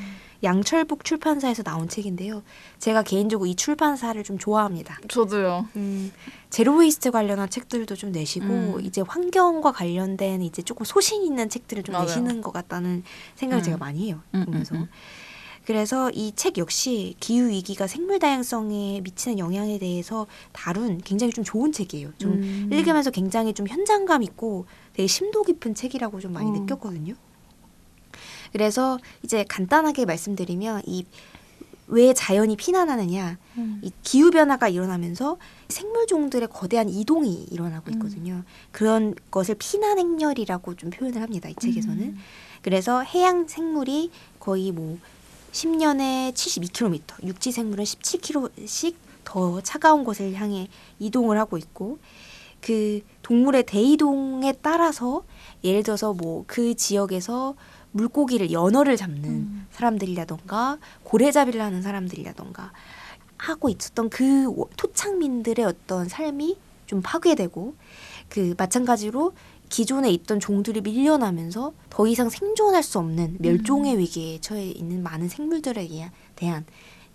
[0.42, 2.42] 양철북 출판사에서 나온 책인데요.
[2.79, 4.98] 제가 개인적으로 이 출판사를 좀 좋아합니다.
[5.09, 5.66] 저도요.
[5.77, 6.12] 음,
[6.51, 8.81] zero waste 관련한 책들도 좀 내시고 음.
[8.83, 12.07] 이제 환경과 관련된 이제 조금 소신 있는 책들을 좀 맞아요.
[12.07, 13.03] 내시는 것 같다는
[13.35, 13.64] 생각을 음.
[13.64, 14.20] 제가 많이 해요.
[14.35, 14.74] 음, 보면서.
[14.77, 14.88] 음, 음.
[15.66, 21.72] 그래서 이 책 역시 기후 위기가 생물 다양성에 미치는 영향에 대해서 다룬 굉장히 좀 좋은
[21.72, 22.12] 책이에요.
[22.16, 22.70] 좀 음.
[22.72, 26.53] 읽으면서 굉장히 좀 현장감 있고 되게 심도 깊은 책이라고 좀 많이 어.
[26.55, 27.12] 느꼈거든요.
[28.53, 31.05] 그래서 이제 간단하게 말씀드리면 이
[31.89, 33.81] 왜 자연이 피난하느냐 음.
[33.83, 38.45] 이 기후 변화가 일어나면서 생물 종들의 거대한 이동이 일어나고 있거든요.
[38.73, 41.49] 그런 것을 피난 행렬이라고 좀 표현을 합니다.
[41.49, 41.99] 이 책에서는.
[41.99, 42.19] 음.
[42.61, 44.99] 그래서 해양 생물이 거의 뭐
[45.53, 51.99] 10년에 72km, 육지 생물은 17km씩 더 차가운 곳을 향해 이동을 하고 있고
[52.61, 55.23] 그 동물의 대이동에 따라서
[55.65, 57.55] 예를 들어서 뭐 그 지역에서
[57.92, 59.66] 물고기를 연어를 잡는 음.
[59.70, 62.72] 사람들이라던가 고래잡이를 하는 사람들이라던가
[63.38, 67.74] 하고 있었던 그 워- 토착민들의 어떤 삶이 좀 파괴되고
[68.29, 69.33] 그 마찬가지로
[69.68, 75.87] 기존에 있던 종들이 밀려나면서 더 이상 생존할 수 없는 멸종의 위기에 처해 있는 많은 생물들에
[76.37, 76.64] 대한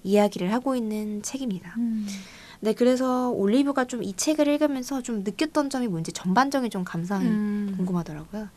[0.03, 1.73] 이야기를 하고 있는 책입니다.
[1.77, 2.07] 음.
[2.59, 7.73] 네, 그래서 올리브가 좀 이 책을 읽으면서 좀 느꼈던 점이 뭔지 전반적인 좀 감상이 음.
[7.77, 8.47] 궁금하더라고요.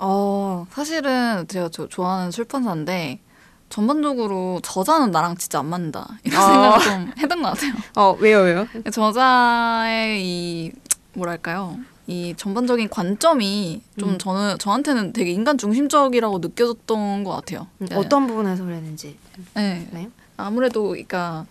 [0.00, 3.20] 어, 사실은 제가 저, 좋아하는 출판사인데
[3.68, 6.46] 전반적으로 저자는 나랑 진짜 안 맞는다 이런 아.
[6.46, 7.72] 생각을 좀 했던 것 같아요.
[7.96, 8.66] 어, 왜요, 왜요?
[8.90, 10.72] 저자의 이
[11.12, 11.78] 뭐랄까요?
[12.06, 14.18] 이 전반적인 관점이 좀 음.
[14.18, 17.68] 저는 저한테는 되게 인간 중심적이라고 느껴졌던 것 같아요.
[17.78, 17.96] 음, 네.
[17.96, 19.16] 어떤 부분에서 그랬는지
[19.54, 19.86] 네.
[19.92, 20.08] 나요?
[20.36, 21.46] 아무래도 그러니까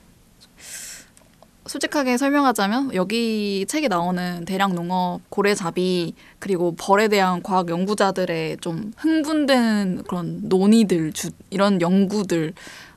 [1.70, 10.06] 솔직하게 설명하자면 여기 책에 나오는 대량 농업, 고래잡이 그리고 벌에 대한 과학 연구자들의 좀 흥분되는
[10.08, 12.54] 그런 논의들 주, 이런 연구들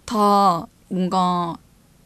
[0.07, 1.55] 다 뭔가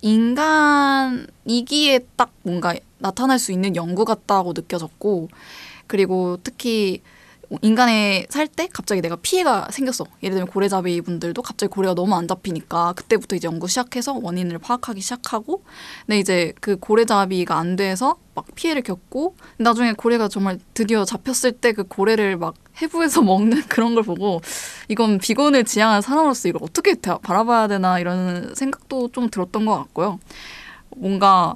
[0.03, 5.29] 인간이기에 딱 뭔가 나타날 수 있는 연구 같다고 느껴졌고
[5.87, 7.01] 그리고 특히
[7.63, 10.05] 인간에 살 때 갑자기 내가 피해가 생겼어.
[10.23, 15.01] 예를 들면 고래잡이 분들도 갑자기 고래가 너무 안 잡히니까 그때부터 이제 연구 시작해서 원인을 파악하기
[15.01, 15.63] 시작하고
[16.07, 21.73] 근데 이제 그 고래잡이가 안 돼서 막 피해를 겪고 나중에 고래가 정말 드디어 잡혔을 때
[21.73, 24.41] 그 고래를 막 해부해서 먹는 그런 걸 보고
[24.89, 30.19] 이건 비건을 지향하는 사람으로서 이걸 어떻게 다- 바라봐야 되나 이런 생각도 좀 들었던 것 같고요.
[30.97, 31.55] 뭔가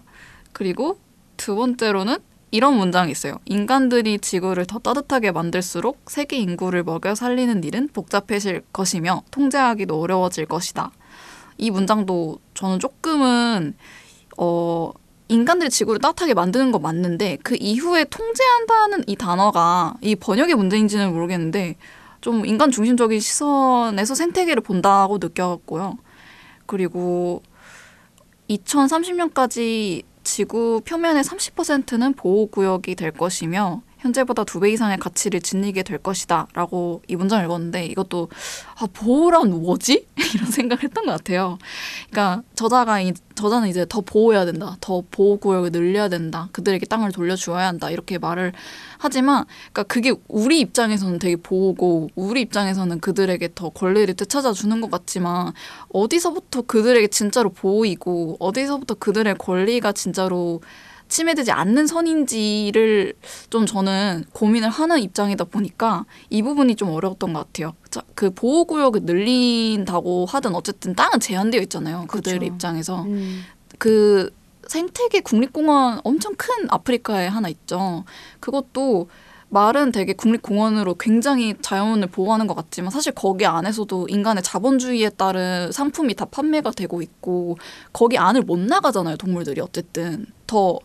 [0.53, 0.99] 그리고
[1.37, 2.19] 두 번째로는
[2.51, 3.39] 이런 문장이 있어요.
[3.45, 10.91] 인간들이 지구를 더 따뜻하게 만들수록 세계 인구를 먹여 살리는 일은 복잡해질 것이며 통제하기도 어려워질 것이다.
[11.59, 13.75] 이 문장도 저는 조금은
[14.39, 14.93] 어
[15.29, 21.77] 인간들이 지구를 따뜻하게 만드는 거 맞는데 그 이후에 통제한다는 이 단어가 이 번역의 문제인지는 모르겠는데
[22.21, 25.99] 좀 인간 중심적인 시선에서 생태계를 본다고 느꼈고요.
[26.67, 27.43] 그리고
[28.49, 36.47] 2030년까지 지구 표면의 30%는 보호구역이 될 것이며 현재보다 두 배 이상의 가치를 지니게 될 것이다
[36.53, 38.29] 라고 이 문장을 읽었는데 이것도
[38.77, 40.07] 아 보호란 뭐지?
[40.35, 41.59] 이런 생각을 했던 것 같아요.
[42.11, 44.77] 그러니까 저자가 이, 저자는 이제 더 보호해야 된다.
[44.81, 46.49] 더 보호 구역을 늘려야 된다.
[46.53, 47.91] 그들에게 땅을 돌려주어야 한다.
[47.91, 48.53] 이렇게 말을
[48.99, 54.91] 하지만 그러니까 그게 우리 입장에서는 되게 보호고 우리 입장에서는 그들에게 더 권리를 되찾아 주는 것
[54.91, 55.53] 같지만
[55.93, 60.61] 어디서부터 그들에게 진짜로 보호이고 어디서부터 그들의 권리가 진짜로
[61.11, 63.15] 침해되지 않는 선인지를
[63.51, 67.75] 좀 저는 고민을 하는 입장이다 보니까 이 부분이 좀 어려웠던 것 같아요.
[67.91, 72.07] 자, 그 보호구역을 늘린다고 하든 어쨌든 땅은 제한되어 있잖아요.
[72.09, 72.55] 그들 그렇죠.
[72.55, 73.03] 입장에서.
[73.03, 73.43] 음.
[73.79, 74.33] 그
[74.69, 78.05] 생태계 국립공원 엄청 큰 아프리카에 하나 있죠.
[78.39, 79.09] 그것도
[79.51, 86.15] 말은 되게 국립공원으로 굉장히 자연을 보호하는 것 같지만 사실 거기 안에서도 인간의 자본주의에 따른 상품이
[86.15, 87.59] 다 판매가 되고 있고
[87.93, 90.79] 거기 안을 못 나가잖아요 동물들이 어쨌든 더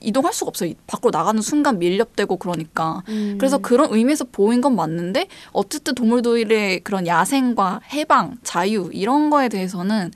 [0.00, 3.36] 이동할 수가 없어요 밖으로 나가는 순간 밀렵되고 그러니까 음.
[3.38, 10.12] 그래서 그런 의미에서 보호인 건 맞는데 어쨌든 동물들의 그런 야생과 해방, 자유 이런 거에 대해서는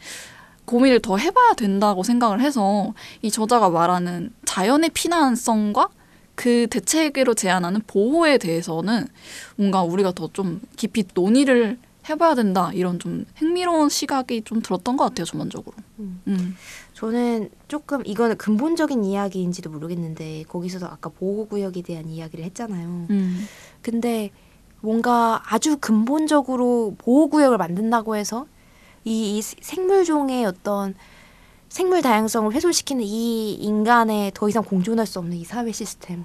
[0.65, 5.89] 고민을 더 해봐야 된다고 생각을 해서 이 저자가 말하는 자연의 피난성과
[6.35, 9.07] 그 대책으로 제안하는 보호에 대해서는
[9.57, 15.05] 뭔가 우리가 더 좀 깊이 논의를 해봐야 된다 이런 좀 흥미로운 시각이 좀 들었던 것
[15.05, 15.77] 같아요 전반적으로.
[15.99, 16.21] 음.
[16.27, 16.57] 음.
[17.03, 23.09] 저는 조금 이거는 근본적인 이야기인지도 모르겠는데 거기서도 아까 보호구역에 대한 이야기를 했잖아요.
[23.11, 23.45] 음.
[23.81, 24.31] 근데
[24.81, 28.47] 뭔가 아주 근본적으로 보호구역을 만든다고 해서
[29.03, 30.95] 이, 이 생물종의 어떤
[31.69, 36.25] 생물 다양성을 훼손시키는 이 인간의 더 이상 공존할 수 없는 이 사회 시스템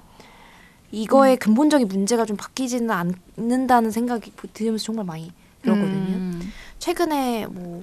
[0.92, 2.88] 이거의 근본적인 문제가 좀 바뀌지는
[3.36, 6.16] 않는다는 생각이 들으면서 정말 많이 들었거든요.
[6.18, 6.52] 음.
[6.78, 7.82] 최근에 뭐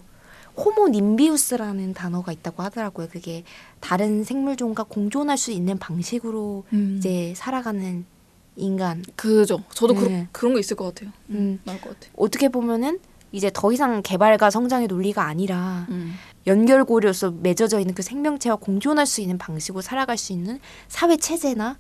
[0.58, 3.08] 호모 님비우스라는 단어가 있다고 하더라고요.
[3.12, 3.44] 그게
[3.80, 6.96] 다른 생물종과 공존할 수 있는 방식으로 음.
[6.98, 8.06] 이제 살아가는
[8.56, 9.04] 인간.
[9.16, 9.64] 그죠.
[9.74, 10.00] 저도 네.
[10.00, 11.12] 그런 그런 거 있을 것 같아요.
[11.30, 11.36] 음.
[11.36, 11.60] 음.
[11.66, 12.12] 나올 것 같아.
[12.16, 13.00] 어떻게 보면은
[13.32, 16.14] 이제 더 이상 개발과 성장의 논리가 아니라 음.
[16.48, 21.78] 연결고리로서 맺어져 있는 그 생명체와 공존할 수 있는 방식으로 살아갈 수 있는 사회 체제나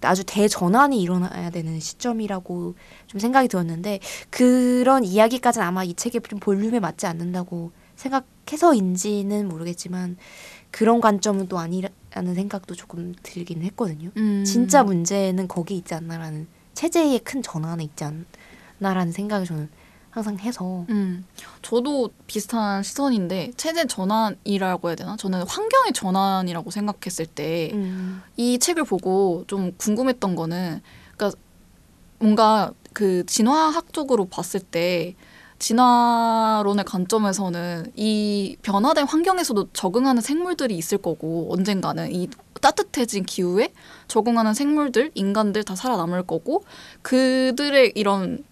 [0.00, 2.74] 아주 대전환이 일어나야 되는 시점이라고
[3.06, 7.72] 좀 생각이 들었는데 그런 이야기까지는 아마 이 책의 좀 볼륨에 맞지 않는다고
[8.04, 10.16] 생각해서인지는 모르겠지만
[10.70, 14.10] 그런 관점은 또 아니라는 생각도 조금 들긴 했거든요.
[14.16, 14.44] 음.
[14.44, 19.68] 진짜 문제는 거기 있지 않나라는 체제의 큰 전환에 있지 않나라는 생각을 저는
[20.10, 21.24] 항상 해서 음,
[21.60, 25.16] 저도 비슷한 시선인데 체제 전환이라고 해야 되나?
[25.16, 28.22] 저는 환경의 전환이라고 생각했을 때이 음.
[28.60, 30.80] 책을 보고 좀 궁금했던 거는
[31.16, 31.38] 그러니까
[32.20, 35.16] 뭔가 그 진화학적으로 봤을 때
[35.58, 42.28] 진화론의 관점에서는 이 변화된 환경에서도 적응하는 생물들이 있을 거고 언젠가는 이
[42.60, 43.72] 따뜻해진 기후에
[44.08, 46.64] 적응하는 생물들, 인간들 다 살아남을 거고
[47.02, 48.44] 그들의 이런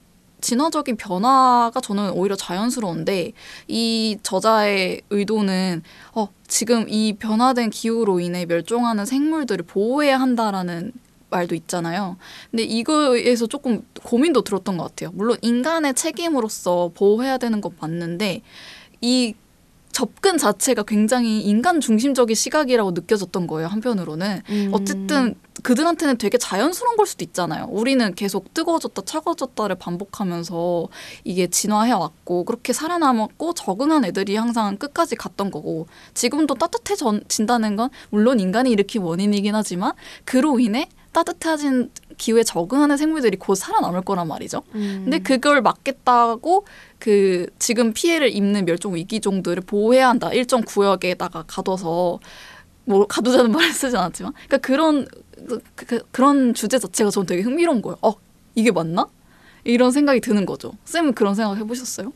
[0.42, 3.32] 진화적인 변화가 저는 오히려 자연스러운데
[3.68, 5.82] 이 저자의 의도는
[6.14, 10.92] 어 지금 이 변화된 기후로 인해 멸종하는 생물들을 보호해야 한다라는
[11.32, 12.16] 말도 있잖아요.
[12.50, 15.10] 근데 이거에서 조금 고민도 들었던 것 같아요.
[15.14, 18.42] 물론 인간의 책임으로서 보호해야 되는 건 맞는데
[19.00, 19.34] 이
[19.92, 23.68] 접근 자체가 굉장히 인간 중심적인 시각이라고 느껴졌던 거예요.
[23.68, 24.70] 한편으로는 음.
[24.72, 27.66] 어쨌든 그들한테는 되게 자연스러운 걸 수도 있잖아요.
[27.68, 30.88] 우리는 계속 뜨거워졌다 차가워졌다를 반복하면서
[31.24, 38.40] 이게 진화해 왔고 그렇게 살아남았고 적응한 애들이 항상 끝까지 갔던 거고 지금도 따뜻해진다는 건 물론
[38.40, 39.92] 인간이 일으킨 원인이긴 하지만
[40.24, 44.62] 그로 인해 따뜻해진 기후에 적응하는 생물들이 곧 살아남을 거란 말이죠.
[44.74, 45.02] 음.
[45.04, 46.66] 근데 그걸 막겠다고
[46.98, 50.32] 그 지금 피해를 입는 멸종 위기종들을 보호해야 한다.
[50.32, 52.18] 일정 구역에다가 가둬서
[52.84, 55.06] 뭐 가두자는 말을 쓰진 않았지만 그러니까 그런
[55.46, 57.96] 그, 그, 그런 주제 자체가 저는 되게 흥미로운 거예요.
[58.02, 58.14] 어
[58.54, 59.06] 이게 맞나?
[59.64, 60.72] 이런 생각이 드는 거죠.
[60.84, 62.12] 쌤은 그런 생각 해보셨어요?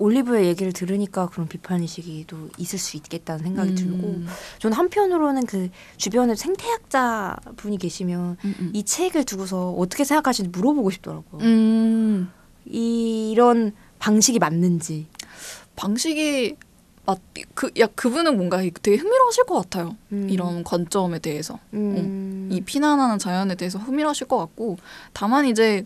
[0.00, 3.74] 올리브의 얘기를 들으니까 그런 비판 의식이도 있을 수 있겠다는 생각이 음.
[3.74, 4.22] 들고
[4.58, 8.70] 저는 한편으로는 그 주변에 생태학자 분이 계시면 음, 음.
[8.74, 11.42] 이 책을 두고서 어떻게 생각하시는지 물어보고 싶더라고요.
[11.42, 12.32] 음,
[12.64, 15.06] 이런 방식이 맞는지.
[15.76, 16.56] 방식이
[17.04, 19.96] 맞그야 그분은 뭔가 되게 흥미로우실 것 같아요.
[20.12, 20.28] 음.
[20.30, 21.58] 이런 관점에 대해서.
[21.74, 22.48] 음.
[22.50, 24.78] 이 피난하는 자연에 대해서 흥미로우실 것 같고
[25.12, 25.84] 다만 이제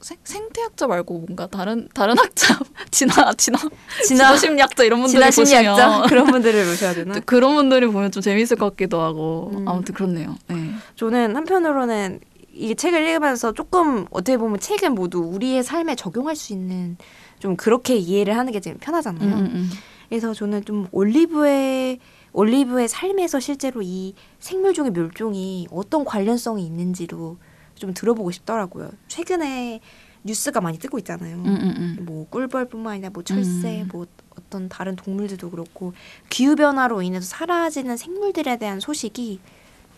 [0.00, 2.58] 생, 생태학자 말고 뭔가 다른 다른 학자
[2.90, 3.58] 진화 진화
[4.06, 7.14] 진화 심리학자 이런 분들이 진화 심리학자 보시면 그런 분들을 모셔야 되나?
[7.14, 9.68] 또 그런 분들이 보면 좀 재밌을 것 같기도 하고 음.
[9.68, 10.36] 아무튼 그렇네요.
[10.48, 10.70] 네.
[10.96, 12.20] 저는 한편으로는
[12.52, 16.96] 이 책을 읽으면서 조금 어떻게 보면 책은 모두 우리의 삶에 적용할 수 있는
[17.38, 19.28] 좀 그렇게 이해를 하는 게좀 편하잖아요.
[19.28, 19.70] 음, 음, 음.
[20.08, 22.00] 그래서 저는 좀 올리브의
[22.32, 27.38] 올리브의 삶에서 실제로 이 생물종의 멸종이 어떤 관련성이 있는지도
[27.80, 28.90] 좀 들어보고 싶더라고요.
[29.08, 29.80] 최근에
[30.22, 31.36] 뉴스가 많이 뜨고 있잖아요.
[31.36, 32.04] 음, 음, 음.
[32.04, 33.88] 뭐 꿀벌뿐만 아니라 뭐 철새, 음.
[33.90, 34.06] 뭐
[34.38, 35.94] 어떤 다른 동물들도 그렇고
[36.28, 39.40] 기후 변화로 인해서 사라지는 생물들에 대한 소식이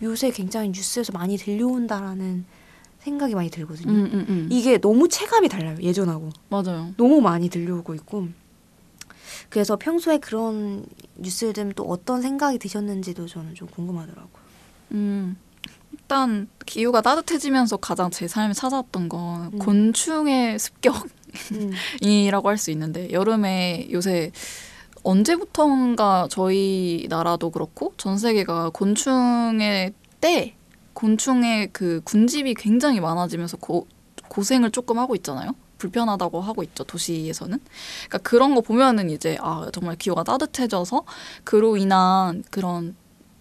[0.03, 2.45] 요새 굉장히 뉴스에서 많이 들려온다라는
[3.01, 3.91] 생각이 많이 들거든요.
[3.91, 4.49] 음, 음, 음.
[4.51, 6.95] 이게 너무 체감이 달라요 예전하고 맞아요.
[6.97, 8.29] 너무 많이 들려오고 있고
[9.49, 14.43] 그래서 평소에 그런 뉴스들 또 어떤 생각이 드셨는지도 저는 좀 궁금하더라고요.
[14.93, 15.37] 음.
[16.13, 19.59] 일단 기후가 따뜻해지면서 가장 제 삶에 찾아왔던 건 음.
[19.59, 21.07] 곤충의 습격
[21.53, 21.73] 음.
[22.03, 24.31] 이라고 할 수 있는데 여름에 요새
[25.05, 30.55] 언제부턴가 저희 나라도 그렇고 전 세계가 곤충의 때
[30.93, 33.87] 곤충의 그 군집이 굉장히 많아지면서 고,
[34.29, 35.53] 고생을 조금 하고 있잖아요.
[35.79, 37.59] 불편하다고 하고 있죠 도시에서는.
[38.09, 41.05] 그러니까 그런 거 보면은 이제 아 정말 기후가 따뜻해져서
[41.43, 42.97] 그로 인한 그런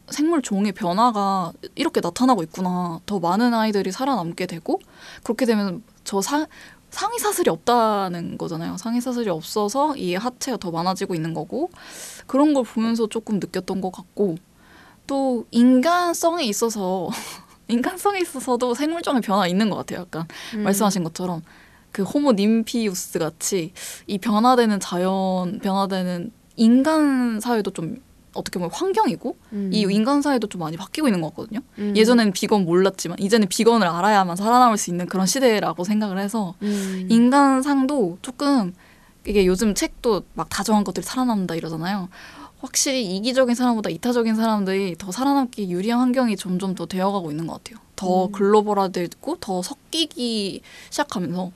[0.10, 3.00] 생물 종의 변화가 이렇게 나타나고 있구나.
[3.06, 4.80] 더 많은 아이들이 살아남게 되고
[5.24, 6.48] 그렇게 되면 저 사,
[6.90, 8.78] 상위 사슬이 없다는 거잖아요.
[8.78, 11.70] 상위 사슬이 없어서 이 하체가 더 많아지고 있는 거고
[12.28, 14.36] 그런 걸 보면서 조금 느꼈던 것 같고
[15.08, 17.10] 또 인간성에 있어서
[17.68, 20.02] 인간성에 있어서도 생물종의 변화 있는 것 같아요.
[20.02, 20.64] 약간 음.
[20.64, 21.42] 말씀하신 것처럼
[21.92, 23.74] 그 호모 님피우스 같이
[24.08, 28.02] 이 변화되는 자연 변화되는 인간 사회도 좀
[28.34, 29.70] 어떻게 보면 환경이고 음.
[29.74, 31.60] 이 인간 사회도 좀 많이 바뀌고 있는 것 같거든요.
[31.80, 31.94] 음.
[31.96, 37.08] 예전에는 비건 몰랐지만 이제는 비건을 알아야만 살아남을 수 있는 그런 시대라고 생각을 해서 음.
[37.10, 38.74] 인간상도 조금
[39.28, 42.10] 이게 요즘 책도 막 다정한 것들이 살아남는다 이러잖아요.
[42.60, 47.80] 확실히 이기적인 사람보다 이타적인 사람들이 더 살아남기 유리한 환경이 점점 더 되어가고 있는 것 같아요.
[47.96, 48.32] 더 음.
[48.32, 51.52] 글로벌화되고 더 섞이기 시작하면서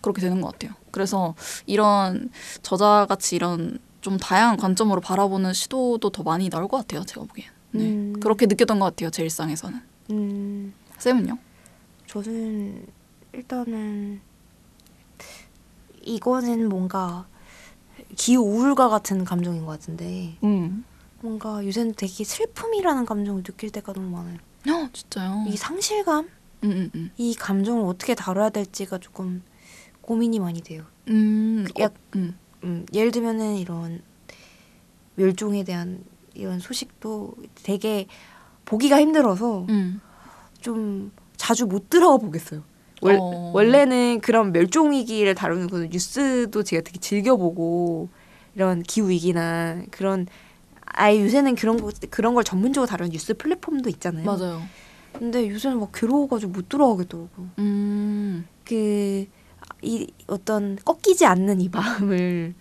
[0.00, 0.72] 그렇게 되는 것 같아요.
[0.90, 1.34] 그래서
[1.66, 2.30] 이런
[2.62, 7.04] 저자같이 이런 좀 다양한 관점으로 바라보는 시도도 더 많이 나올 것 같아요.
[7.04, 7.48] 제가 보기엔.
[7.72, 7.90] 네.
[7.90, 8.20] 음.
[8.20, 9.10] 그렇게 느꼈던 것 같아요.
[9.10, 9.80] 제 일상에서는.
[10.10, 10.72] 음.
[10.98, 11.38] 쌤은요?
[12.06, 12.86] 저는
[13.32, 14.20] 일단은
[16.02, 17.26] 이거는 뭔가
[18.16, 20.84] 기후 우울과 같은 감정인 것 같은데 음.
[21.20, 24.38] 뭔가 요새는 되게 슬픔이라는 감정을 느낄 때가 너무 많아요.
[24.70, 25.44] 어, 진짜요?
[25.48, 26.28] 이 상실감,
[26.64, 27.10] 음, 음, 음.
[27.18, 29.42] 이 감정을 어떻게 다뤄야 될지가 조금
[30.00, 30.84] 고민이 많이 돼요.
[31.08, 31.94] 음, 어, 약-
[32.64, 32.68] 음.
[32.68, 34.02] 음, 예를 들면은 이런
[35.14, 38.06] 멸종에 대한 이런 소식도 되게
[38.64, 40.00] 보기가 힘들어서 음.
[40.60, 42.62] 좀 자주 못 들어가 보겠어요.
[43.00, 43.52] 월, 어.
[43.54, 48.08] 원래는 그런 멸종 위기를 다루는 그 뉴스도 제가 되게 즐겨보고
[48.54, 50.26] 이런 기후 위기나 그런
[50.84, 54.24] 아예 요새는 그런 거 그런 걸 전문적으로 다루는 뉴스 플랫폼도 있잖아요.
[54.24, 54.62] 맞아요.
[55.12, 57.46] 근데 요새는 막 괴로워가지고 못 들어가겠더라고.
[57.58, 58.46] 음.
[58.64, 59.26] 그
[59.82, 62.54] 이 어떤 꺾이지 않는 이 마음을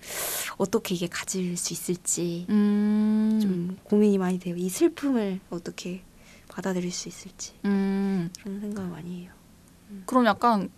[0.58, 3.39] 어떻게 이게 가질 수 있을지 음.
[3.41, 4.56] 좀 고민이 많이 돼요.
[4.58, 6.04] 이 슬픔을 어떻게
[6.50, 8.30] 받아들일 수 있을지 음.
[8.43, 9.32] 그런 생각을 많이 해요.
[10.06, 10.70] 그럼 약간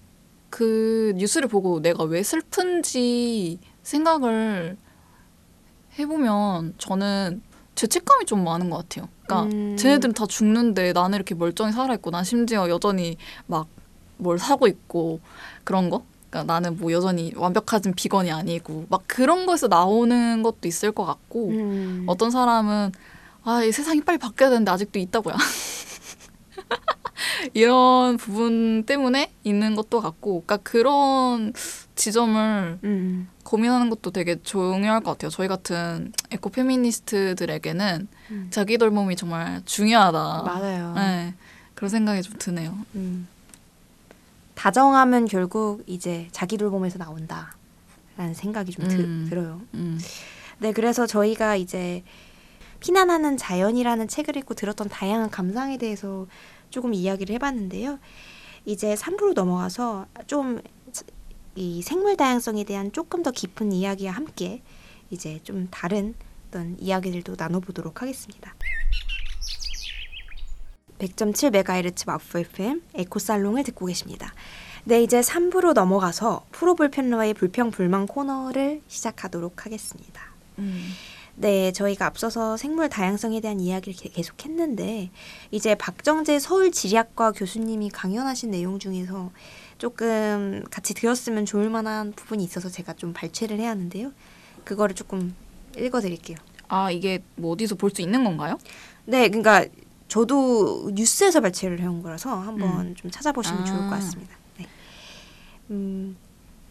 [0.49, 4.77] 그 뉴스를 보고 내가 왜 슬픈지 생각을
[5.97, 7.41] 해보면 저는
[7.75, 9.09] 죄책감이 좀 많은 것 같아요.
[9.25, 9.77] 그러니까 음.
[9.77, 13.67] 쟤네들은 다 죽는데 나는 이렇게 멀쩡히 살아있고 난 심지어 여전히 막
[14.19, 15.19] 뭘 사고 있고
[15.63, 16.03] 그런 거.
[16.29, 21.49] 그러니까 나는 뭐 여전히 완벽한 비건이 아니고 막 그런 거에서 나오는 것도 있을 것 같고
[21.49, 22.03] 음.
[22.07, 22.91] 어떤 사람은
[23.43, 25.35] 아, 이 세상이 빨리 바뀌어야 되는데 아직도 있다고요.
[27.53, 31.53] 이런 부분 때문에 있는 것도 같고, 그러니까 그런
[31.95, 33.29] 지점을 음.
[33.43, 35.29] 고민하는 것도 되게 중요할 것 같아요.
[35.29, 38.47] 저희 같은 에코 페미니스트들에게는 음.
[38.51, 40.43] 자기 돌봄이 정말 중요하다.
[40.43, 40.93] 맞아요.
[40.95, 41.33] 네,
[41.73, 42.77] 그런 생각이 좀 드네요.
[42.95, 43.27] 음.
[44.59, 49.25] 다정하면 결국 이제 자기 돌봄에서 나온다라는 생각이 좀 드, 음.
[49.29, 49.61] 들어요.
[49.73, 49.99] 음.
[50.59, 52.03] 네, 그래서 저희가 이제
[52.81, 56.27] 피난하는 자연이라는 책을 읽고 들었던 다양한 감상에 대해서
[56.69, 57.99] 조금 이야기를 해봤는데요.
[58.65, 60.61] 이제 3부로 넘어가서 좀
[61.59, 64.61] 이 생물 다양성에 대한 조금 더 깊은 이야기와 함께
[65.09, 66.15] 이제 좀 다른
[66.47, 68.55] 어떤 이야기들도 나눠보도록 하겠습니다.
[70.99, 74.33] 100.7MHz 마프 FM 에코살롱을 듣고 계십니다.
[74.83, 80.21] 네, 이제 3부로 넘어가서 프로불편러의 불평불만 코너를 시작하도록 하겠습니다.
[80.59, 80.89] 음.
[81.35, 85.09] 네, 저희가 앞서서 생물 다양성에 대한 이야기를 게- 계속 했는데
[85.51, 89.31] 이제 박정재 서울 지리학과 교수님이 강연하신 내용 중에서
[89.77, 94.11] 조금 같이 들었으면 좋을 만한 부분이 있어서 제가 좀 발췌를 해야 하는데요.
[94.65, 95.33] 그거를 조금
[95.77, 96.37] 읽어 드릴게요.
[96.67, 98.57] 아 이게 뭐 어디서 볼 수 있는 건가요?
[99.05, 99.65] 네, 그러니까
[100.09, 103.63] 저도 뉴스에서 발췌를 해온 거라서 한번 좀 찾아보시면 아.
[103.63, 104.35] 좋을 것 같습니다.
[104.57, 104.65] 네.
[105.69, 106.17] 음,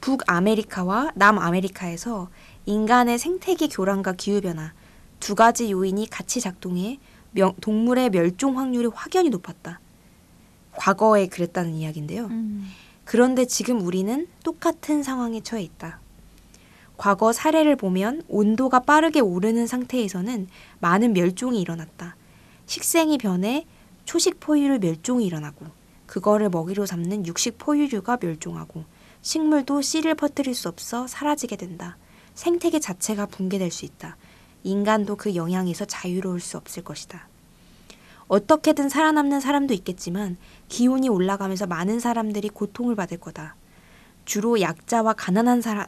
[0.00, 2.28] 북아메리카와 남아메리카에서
[2.66, 4.72] 인간의 생태계 교란과 기후 변화
[5.20, 6.98] 두 가지 요인이 같이 작동해
[7.30, 9.80] 명- 동물의 멸종 확률이 확연히 높았다.
[10.72, 12.28] 과거에 그랬다는 이야기인데요.
[13.04, 16.00] 그런데 지금 우리는 똑같은 상황에 처해 있다.
[16.96, 20.48] 과거 사례를 보면 온도가 빠르게 오르는 상태에서는
[20.80, 22.16] 많은 멸종이 일어났다.
[22.68, 23.66] 식생이 변해
[24.04, 25.66] 초식 포유류 멸종이 일어나고
[26.06, 28.84] 그거를 먹이로 삼는 육식 포유류가 멸종하고
[29.22, 31.96] 식물도 씨를 퍼뜨릴 수 없어 사라지게 된다.
[32.34, 34.16] 생태계 자체가 붕괴될 수 있다.
[34.64, 37.26] 인간도 그 영향에서 자유로울 수 없을 것이다.
[38.28, 40.36] 어떻게든 살아남는 사람도 있겠지만
[40.68, 43.56] 기온이 올라가면서 많은 사람들이 고통을 받을 거다.
[44.26, 45.86] 주로 약자와 가난한 사람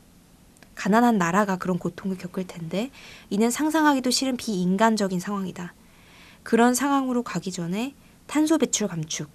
[0.74, 2.90] 가난한 나라가 그런 고통을 겪을 텐데
[3.28, 5.74] 이는 상상하기도 싫은 비인간적인 상황이다.
[6.42, 7.94] 그런 상황으로 가기 전에
[8.26, 9.28] 탄소 배출 감축,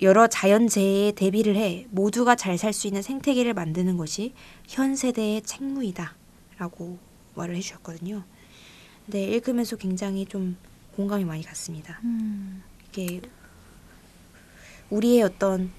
[0.00, 4.34] 여러 자연재해에 대비를 해 모두가 잘 살 수 있는 생태계를 만드는 것이
[4.68, 6.14] 현 세대의 책무이다.
[6.58, 6.98] 라고
[7.34, 8.22] 말을 해주셨거든요.
[9.06, 10.56] 근데 읽으면서 굉장히 좀
[10.96, 12.00] 공감이 많이 갔습니다.
[12.90, 13.20] 이게
[14.90, 15.70] 우리의 어떤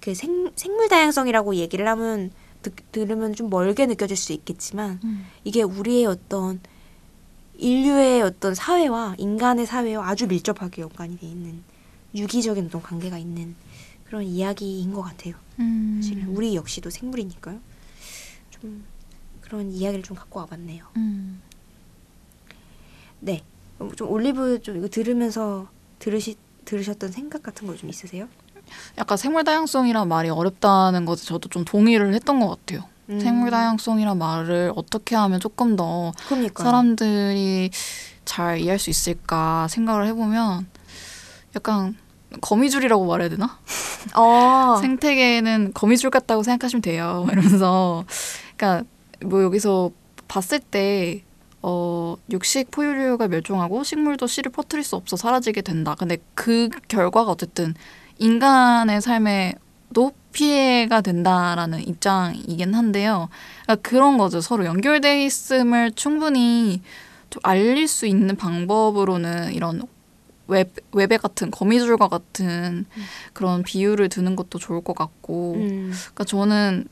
[0.00, 2.30] 그 생, 생물 다양성이라고 얘기를 하면
[2.62, 5.00] 듣, 들으면 좀 멀게 느껴질 수 있겠지만
[5.44, 6.60] 이게 우리의 어떤
[7.60, 11.62] 인류의 어떤 사회와 인간의 사회와 아주 밀접하게 연관이 돼 있는
[12.14, 13.54] 유기적인 어떤 관계가 있는
[14.04, 15.34] 그런 이야기인 것 같아요.
[15.60, 16.00] 음.
[16.02, 17.60] 사실은 우리 역시도 생물이니까요.
[18.50, 18.84] 좀
[19.40, 20.84] 그런 이야기를 좀 갖고 와봤네요.
[20.96, 21.40] 음.
[23.20, 23.42] 네,
[23.78, 25.68] 어, 좀 올리브 좀 이거 들으면서
[25.98, 28.28] 들으시 들으셨던 생각 같은 거 좀 있으세요?
[28.98, 32.88] 약간 생물 다양성이란 말이 어렵다는 것에 저도 좀 동의를 했던 것 같아요.
[33.10, 33.20] 음.
[33.20, 37.70] 생물 다양성이란 말을 어떻게 하면 조금 더 그러니까 사람들이
[38.24, 40.66] 잘 이해할 수 있을까 생각을 해보면
[41.56, 41.96] 약간
[42.40, 43.58] 거미줄이라고 말해야 되나?
[44.14, 44.76] 어.
[44.80, 47.26] 생태계는 거미줄 같다고 생각하시면 돼요.
[47.32, 48.04] 이러면서
[48.56, 48.86] 그러니까
[49.24, 49.90] 뭐 여기서
[50.28, 51.24] 봤을 때
[51.62, 55.94] 어, 육식 포유류가 멸종하고 식물도 씨를 퍼뜨릴 수 없어 사라지게 된다.
[55.98, 57.74] 근데 그 결과가 어쨌든
[58.18, 63.28] 인간의 삶에도 피해가 된다라는 입장이긴 한데요.
[63.64, 64.40] 그러니까 그런 거죠.
[64.40, 66.82] 서로 연결돼 있음을 충분히
[67.30, 69.82] 좀 알릴 수 있는 방법으로는 이런
[70.46, 72.84] 웹, 웹에 같은 거미줄과 같은
[73.32, 75.92] 그런 비유를 드는 것도 좋을 것 같고 음.
[75.92, 76.86] 그러니까 저는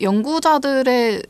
[0.00, 1.22] 연구자들의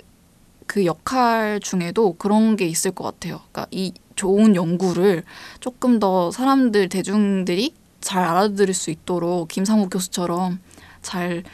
[0.67, 3.41] 그 역할 중에도 그런 게 있을 것 같아요.
[3.51, 5.25] 그러니까 이 좋은 연구를
[5.61, 10.61] 조금 더 사람들 대중들이 잘 알아들을 수 있도록 김상욱 교수처럼
[11.05, 11.45] 잘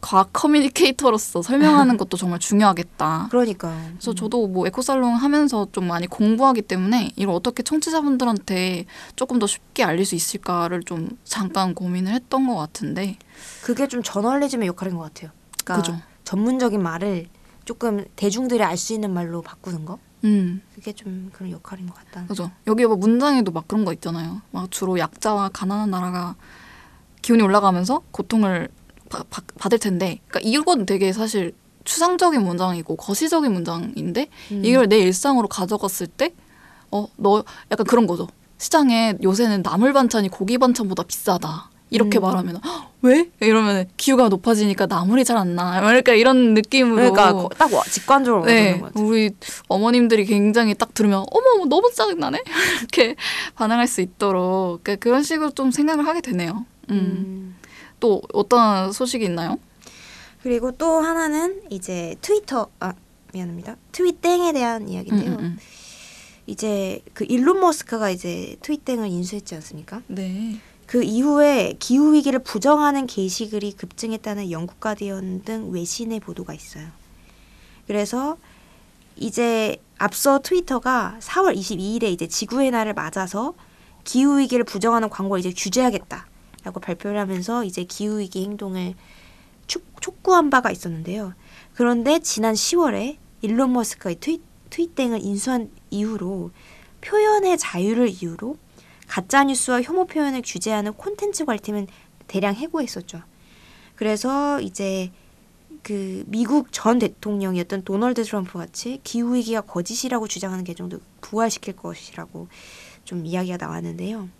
[0.00, 3.28] 과학 커뮤니케이터로서 설명하는 것도 정말 중요하겠다.
[3.30, 3.74] 그러니까.
[3.92, 8.86] 그래서 저도 뭐 에코살롱 하면서 좀 많이 공부하기 때문에 이걸 어떻게 청취자분들한테
[9.16, 13.16] 조금 더 쉽게 알릴 수 있을까를 좀 잠깐 고민을 했던 것 같은데
[13.62, 15.30] 그게 좀 저널리즘의 역할인 것 같아요.
[15.64, 16.02] 그러니까 그죠?
[16.24, 17.26] 전문적인 말을
[17.64, 19.98] 조금 대중들이 알 수 있는 말로 바꾸는 거.
[20.24, 22.26] 음 그게 좀 그런 역할인 것 같다.
[22.26, 22.50] 그죠.
[22.66, 24.42] 여기 뭐 문장에도 막 그런 거 있잖아요.
[24.50, 26.34] 막 주로 약자와 가난한 나라가
[27.22, 28.68] 기온이 올라가면서 고통을
[29.10, 34.62] 바, 바, 받을 텐데, 그러니까 이건 되게 사실 추상적인 문장이고 거시적인 문장인데 음.
[34.64, 36.32] 이걸 내 일상으로 가져갔을 때,
[36.90, 38.28] 어, 너 약간 그런 거죠.
[38.58, 41.70] 시장에 요새는 나물 반찬이 고기 반찬보다 비싸다.
[41.90, 42.22] 이렇게 음.
[42.22, 43.30] 말하면 "헉, 왜?
[43.40, 45.80] 이러면 기후가 높아지니까 나물이 잘 안 나.
[45.80, 48.80] 그러니까 이런 느낌으로 그러니까 거- 딱 와- 직관적으로 네.
[48.94, 49.30] 우리
[49.68, 52.42] 어머님들이 굉장히 딱 들으면 어머 너무 짜증나네
[52.80, 53.14] 이렇게
[53.54, 56.64] 반응할 수 있도록 그런 식으로 좀 생각을 하게 되네요.
[56.90, 56.94] 음.
[56.94, 57.56] 음.
[58.04, 59.58] 또 어떤 소식이 있나요?
[60.42, 62.92] 그리고 또 하나는 이제 트위터 아
[63.32, 63.78] 미안합니다.
[63.92, 65.30] 트윗땡에 대한 이야기인데요.
[65.30, 65.58] 음, 음,
[66.46, 70.02] 이제 그 일론 머스크가 이제 트윗땡을 인수했지 않습니까?
[70.08, 70.14] 음.
[70.16, 70.56] 네.
[70.84, 76.86] 그 이후에 기후 위기를 부정하는 게시글이 급증했다는 영국 가디언 등 외신의 보도가 있어요.
[77.86, 78.36] 그래서
[79.16, 83.54] 이제 앞서 트위터가 4월 22일에 이제 지구의 날을 맞아서
[84.04, 86.33] 기후 위기를 부정하는 광고를 이제 규제하겠다
[86.64, 88.94] 라고 발표를 하면서 이제 기후 위기 행동을
[89.66, 91.34] 축, 촉구한 바가 있었는데요.
[91.74, 94.40] 그런데 지난 10월에 일론 머스크가 이 트윗,
[94.70, 96.50] 트윗땡을 인수한 이후로
[97.02, 98.56] 표현의 자유를 이유로
[99.06, 101.86] 가짜 뉴스와 혐오 표현을 규제하는 콘텐츠 관리팀은
[102.26, 103.22] 대량 해고했었죠.
[103.96, 105.12] 그래서 이제
[105.82, 112.48] 그 미국 전 대통령이었던 도널드 트럼프 같이 기후 위기가 거짓이라고 주장하는 계정도 부활시킬 것이라고
[113.04, 114.30] 좀 이야기가 나왔는데요.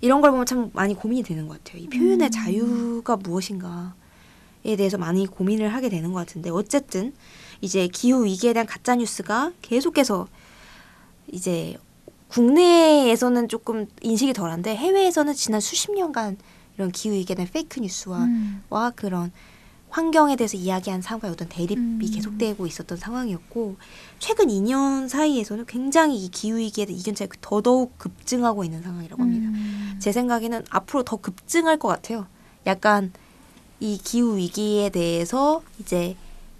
[0.00, 1.82] 이런 걸 보면 참 많이 고민이 되는 것 같아요.
[1.82, 2.30] 이 표현의 음.
[2.30, 7.12] 자유가 무엇인가에 대해서 많이 고민을 하게 되는 것 같은데 어쨌든
[7.60, 10.28] 이제 기후 위기에 대한 가짜 뉴스가 계속해서
[11.32, 11.76] 이제
[12.28, 16.38] 국내에서는 조금 인식이 덜한데 해외에서는 지난 수십 년간
[16.76, 18.62] 이런 기후 위기에 대한 페이크 뉴스와 음.
[18.70, 19.32] 와 그런
[19.90, 21.98] 환경에 대해서 이야기한 사람과의 어떤 대립이 음.
[22.00, 23.76] 계속되고 있었던 상황이었고
[24.18, 29.48] 최근 2년 사이에서는 굉장히 이 기후 위기에 대한 이견차가 더더욱 급증하고 있는 상황이라고 합니다.
[29.48, 29.96] 음.
[29.98, 32.26] 제 생각에는 앞으로 더 급증할 것 같아요.
[32.66, 33.12] 약간
[33.80, 36.16] 이 기후 위기에 대해서 이제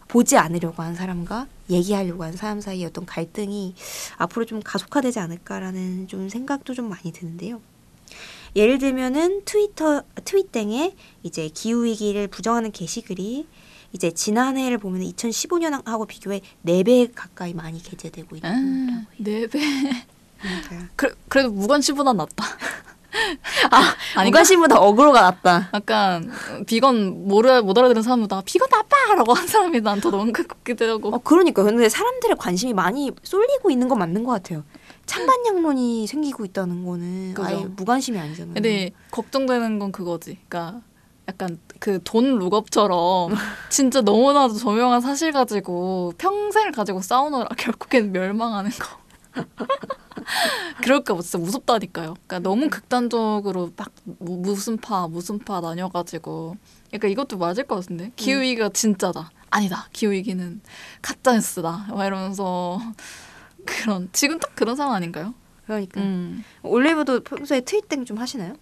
[0.09, 3.75] 보지 않으려고 하는 사람과 얘기하려고 하는 사람 사이의 어떤 갈등이
[4.17, 7.61] 앞으로 좀 가속화되지 않을까라는 좀 생각도 좀 많이 드는데요.
[8.57, 13.47] 예를 들면은 트위터 트윗땡에 이제 기후 위기를 부정하는 게시글이
[13.93, 19.59] 이제 지난해를 보면 2015년하고 비교해 4배 가까이 많이 게재되고 있는 음, 거라고 네 배.
[20.41, 20.81] 그러니까요.
[20.97, 22.45] 그래, 그래도 무관심보다 낫다.
[23.73, 24.39] 아, 아닌가?
[24.39, 25.71] 무관심보다 어그로가 낫다.
[25.75, 26.31] 약간
[26.67, 31.15] 비건 모르 못 알아들은 사람보다 비건 나빠라고 한 사람이 난 더 너무 같기도 하고.
[31.15, 34.65] 어 그러니까 근데 사람들의 관심이 많이 쏠리고 있는 건 맞는 것 같아요.
[35.11, 37.49] 찬반 양론이 생기고 있다는 거는 그죠.
[37.49, 38.55] 아예 무관심이 아니잖아요.
[38.55, 40.39] 근데 걱정되는 건 그거지.
[40.49, 40.81] 그러니까
[41.29, 43.33] 약간 그 돈 룩업처럼
[43.71, 49.01] 진짜 너무나도 저명한 사실 가지고 평생을 가지고 싸우느라 결국엔 멸망하는 거.
[50.83, 52.15] 그럴까 봐 진짜 무섭다니까요.
[52.27, 56.57] 그러니까 너무 극단적으로 막 무- 무슨 파 무슨 파 나뉘어가지고
[56.93, 59.31] 약간 이것도 맞을 것 같은데 기후 위기가 진짜다.
[59.51, 59.89] 아니다.
[59.93, 60.61] 기후 위기는
[61.03, 61.87] 가짜 뉴스다.
[61.91, 62.79] 막 이러면서
[63.71, 65.35] 그런 지금 딱 그런 상황 아닌가요?
[65.65, 66.45] 그러니까 음.
[66.63, 68.55] 올리브도 평소에 트윗땡 좀 하시나요?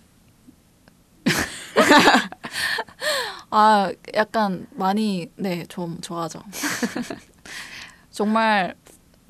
[3.51, 6.41] 아, 약간 많이 네, 좀 좋아하죠.
[8.11, 8.75] 정말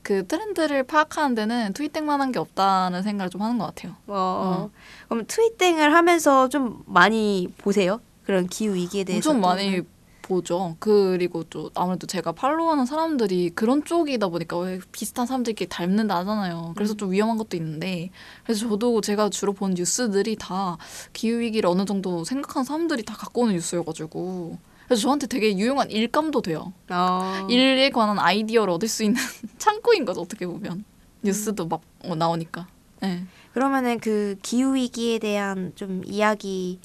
[0.03, 3.95] 그 트렌드를 파악하는 데는 트윗땡만한 게 없다는 생각을 좀 하는 것 같아요.
[4.07, 4.71] 어.
[5.09, 8.01] 그럼 트윗땡을 하면서 좀 많이 보세요?
[8.25, 9.83] 그런 기후 위기에 대해서 또 많이
[10.29, 10.77] 보죠.
[10.79, 16.75] 그리고 또 아무래도 제가 팔로우하는 사람들이 그런 쪽이다 보니까 왜 비슷한 사람들끼리 닮는다잖아요.
[16.77, 18.11] 그래서 좀 위험한 것도 있는데
[18.45, 20.77] 그래서 저도 제가 주로 본 뉴스들이 다
[21.13, 26.43] 기후 위기를 어느 정도 생각하는 사람들이 다 갖고 오는 뉴스여가지고 그래서 저한테 되게 유용한 일감도
[26.43, 26.73] 돼요.
[26.91, 27.47] 어.
[27.51, 29.21] 일에 관한 아이디어를 얻을 수 있는
[29.59, 30.85] 창구인 거죠 어떻게 보면
[31.23, 32.69] 뉴스도 막 어, 나오니까.
[33.01, 33.25] 네.
[33.53, 36.79] 그러면은 그 기후 위기에 대한 좀 이야기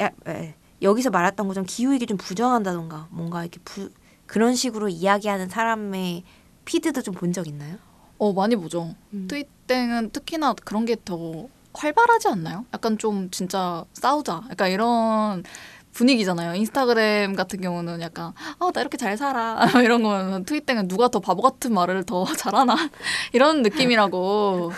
[0.00, 3.90] 야, 에, 여기서 말했던 것처럼 기후 위기 좀 부정한다던가 뭔가 이렇게 부,
[4.26, 6.24] 그런 식으로 이야기하는 사람의
[6.64, 7.76] 피드도 좀 본 적 있나요?
[8.18, 8.94] 어 많이 보죠.
[9.12, 9.26] 음.
[9.28, 12.64] 트윗땡은 특히나 그런 게 더 활발하지 않나요?
[12.74, 14.42] 약간 좀 진짜 싸우자.
[14.50, 15.44] 약간 이런
[15.92, 16.54] 분위기잖아요.
[16.54, 21.42] 인스타그램 같은 경우는 약간 아 나 이렇게 잘 살아 이런 거면 트윗땡은 누가 더 바보
[21.42, 22.74] 같은 말을 더 잘하나
[23.32, 24.72] 이런 느낌이라고.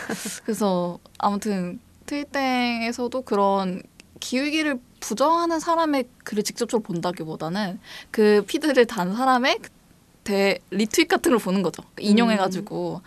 [0.44, 3.82] 그래서 아무튼 트윗땡에서도 그런
[4.20, 7.80] 기후위기를 부정하는 사람의 글을 직접적으로 본다기보다는
[8.10, 9.58] 그 피드를 단 사람의
[10.24, 11.82] 대 리트윗 같은 걸 보는 거죠.
[11.98, 13.00] 인용해가지고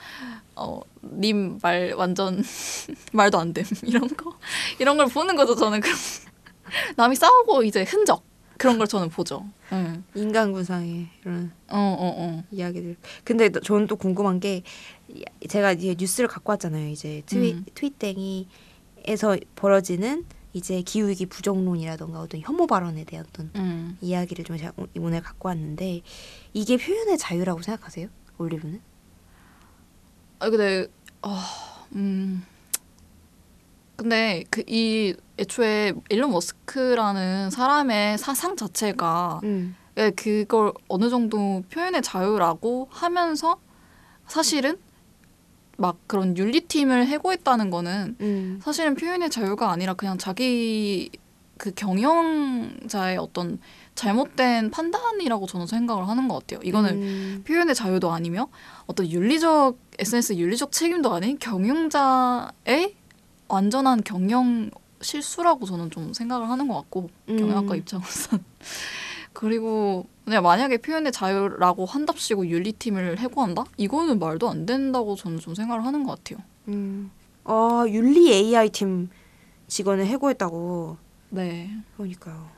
[0.56, 2.44] 어, 님 말 완전
[3.14, 3.66] 말도 안 됨.
[3.84, 4.38] 이런 거.
[4.80, 5.82] 이런 걸 보는 거죠, 저는.
[5.82, 5.96] 그럼
[6.98, 8.24] 남이 싸우고 이제 흔적.
[8.58, 9.46] 그런 걸 저는 보죠.
[9.72, 10.04] 응.
[10.16, 12.44] 인간군상의 이런 어, 어, 어.
[12.52, 12.96] 이야기들.
[13.24, 14.64] 근데 또 저는 또 궁금한 게
[15.50, 16.90] 제가 이제 뉴스를 갖고 왔잖아요.
[16.90, 17.66] 이제 트윗 음.
[17.76, 23.98] 트윗땡이에서 벌어지는 이제 기후 위기 부정론이라던가 어떤 혐오 발언에 대한 어떤 음.
[24.02, 26.02] 이야기를 좀 제가 오- 오늘 갖고 왔는데
[26.54, 28.08] 이게 표현의 자유라고 생각하세요?
[28.38, 28.80] 올리브는?
[30.40, 30.88] 아, 근데,
[31.24, 31.36] 어,
[31.96, 32.44] 음.
[33.96, 39.76] 근데 그 이 애초에 일론 머스크라는 사람의 사상 자체가 음.
[39.98, 43.58] 예, 그걸 어느 정도 표현의 자유라고 하면서
[44.28, 44.78] 사실은
[45.78, 48.60] 막 그런 윤리팀을 해고했다는 거는 음.
[48.64, 51.10] 사실은 표현의 자유가 아니라 그냥 자기
[51.58, 53.60] 그 경영자의 어떤
[53.96, 56.60] 잘못된 판단이라고 저는 생각을 하는 것 같아요.
[56.64, 57.44] 이거는 음.
[57.48, 58.50] 표현의 자유도 아니며
[58.86, 62.96] 어떤 윤리적 SNS 윤리적 책임도 아닌 경영자의
[63.48, 64.72] 완전한 경영
[65.02, 67.80] 실수라고 저는 좀 생각을 하는 것 같고 경영학과 음.
[67.80, 68.40] 입장으로서
[69.34, 73.66] 그리고 그냥 만약에 표현의 자유라고 한답시고 윤리팀을 해고한다?
[73.78, 76.44] 이거는 말도 안 된다고 저는 좀 생각을 하는 것 같아요.
[76.68, 77.12] 음.
[77.44, 79.10] 아 윤리 AI 팀
[79.68, 80.98] 직원을 해고했다고.
[81.30, 81.70] 네.
[81.98, 82.50] 그러니까요.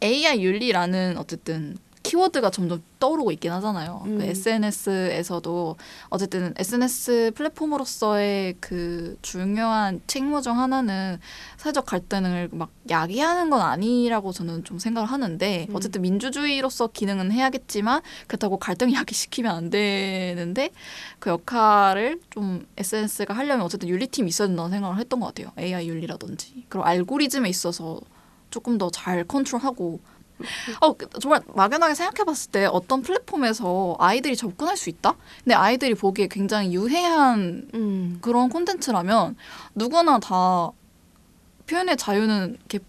[0.00, 1.76] AI 윤리라는 어쨌든
[2.08, 4.02] 키워드가 점점 떠오르고 있긴 하잖아요.
[4.06, 4.18] 음.
[4.18, 5.76] 그 SNS에서도
[6.08, 11.18] 어쨌든 SNS 플랫폼으로서의 그 중요한 책무 중 하나는
[11.58, 15.76] 사회적 갈등을 막 야기하는 건 아니라고 저는 좀 생각을 하는데 음.
[15.76, 20.70] 어쨌든 민주주의로서 기능은 해야겠지만 그렇다고 갈등 야기시키면 안 되는데
[21.18, 25.52] 그 역할을 좀 SNS가 하려면 어쨌든 윤리팀이 있어야 된다는 생각을 했던 것 같아요.
[25.58, 28.00] AI 윤리라든지 그리고 알고리즘에 있어서
[28.50, 30.00] 조금 더 잘 컨트롤하고
[30.80, 35.14] 어, 그, 정말 막연하게 생각해봤을 때 어떤 플랫폼에서 아이들이 접근할 수 있다?
[35.44, 38.18] 근데 아이들이 보기에 굉장히 유해한 음.
[38.20, 39.36] 그런 콘텐츠라면
[39.74, 40.70] 누구나 다
[41.66, 42.80] 표현의 자유는 이렇게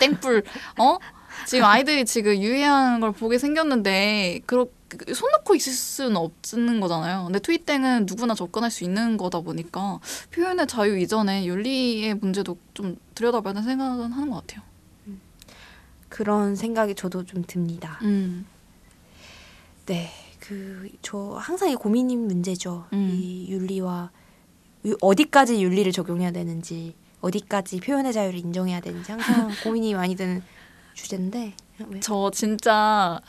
[0.00, 0.44] 땡불
[0.78, 0.98] 어
[1.46, 7.24] 지금 아이들이 지금 유해한 걸 보게 생겼는데 그렇게 손 놓고 있을 수는 없는 거잖아요.
[7.24, 10.00] 근데 트윗땡은 누구나 접근할 수 있는 거다 보니까
[10.32, 14.67] 표현의 자유 이전에 윤리의 문제도 좀 들여다봐야 된다는 생각은 하는 것 같아요.
[16.18, 18.00] 그런 생각이 저도 좀 듭니다.
[18.02, 18.44] 음.
[19.86, 20.10] 네,
[20.40, 22.86] 그 저 항상 이 고민인 문제죠.
[22.92, 23.08] 음.
[23.12, 24.10] 이 윤리와
[24.86, 30.42] 유- 어디까지 윤리를 적용해야 되는지, 어디까지 표현의 자유를 인정해야 되는지 항상 고민이 많이 드는
[30.94, 31.54] 주제인데.
[31.86, 32.00] 왜?
[32.00, 33.20] 저 진짜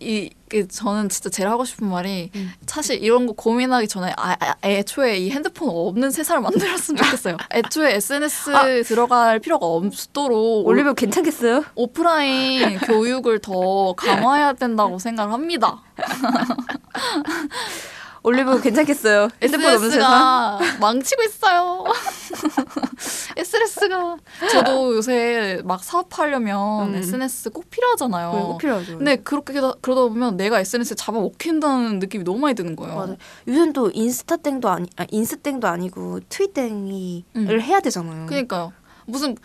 [0.00, 2.52] 이, 그 저는 진짜 제일 하고 싶은 말이 음.
[2.66, 7.36] 사실 이런 거 고민하기 전에 아, 아, 애초에 이 핸드폰 없는 세상을 만들었으면 좋겠어요.
[7.52, 11.64] 애초에 SNS 에 들어갈 필요가 없도록 올리브 괜찮겠어요?
[11.74, 15.82] 오프라인 교육을 더 강화해야 된다고 생각을 합니다.
[18.22, 19.28] 올리브 괜찮겠어요?
[19.40, 20.58] 핸드폰 없는 세상?
[20.60, 21.84] SNS가 망치고 있어요.
[23.36, 24.16] SNS가
[24.50, 26.94] 저도 요새 막 사업하려면 음.
[26.96, 28.30] SNS 꼭 필요하잖아요.
[28.32, 28.98] 그거 꼭 필요하죠.
[28.98, 32.96] 근데 그렇게 그러다 보면 내가 SNS 잡아 먹힌다는 느낌이 너무 많이 드는 거예요.
[32.96, 33.16] 맞아.
[33.46, 37.60] 요새는 또 인스타 땡도 아니, 아, 인스 땡도 아니고 트윗 땡이를 음.
[37.60, 38.26] 해야 되잖아요.
[38.26, 38.72] 그러니까요.
[39.06, 39.36] 무슨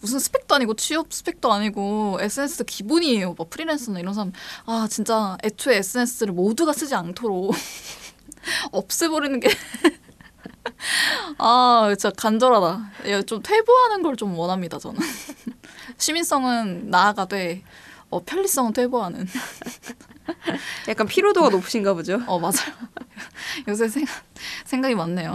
[0.00, 3.32] 무슨 스펙도 아니고 취업 스펙도 아니고 SNS 기본이에요.
[3.32, 4.32] 뭐 프리랜서나 이런 사람
[4.66, 7.54] 아 진짜 애초에 SNS를 모두가 쓰지 않도록
[8.72, 9.48] 없애버리는 게
[11.38, 12.92] 아, 진짜 간절하다.
[13.10, 15.00] 야, 좀 퇴보하는 걸 좀 원합니다, 저는.
[15.98, 17.62] 시민성은 나아가되
[18.10, 19.26] 어, 편리성은 퇴보하는.
[20.88, 22.20] 약간 피로도가 높으신가 보죠.
[22.26, 22.72] 어, 맞아요.
[23.68, 24.24] 요새 생각,
[24.64, 25.34] 생각이 많네요.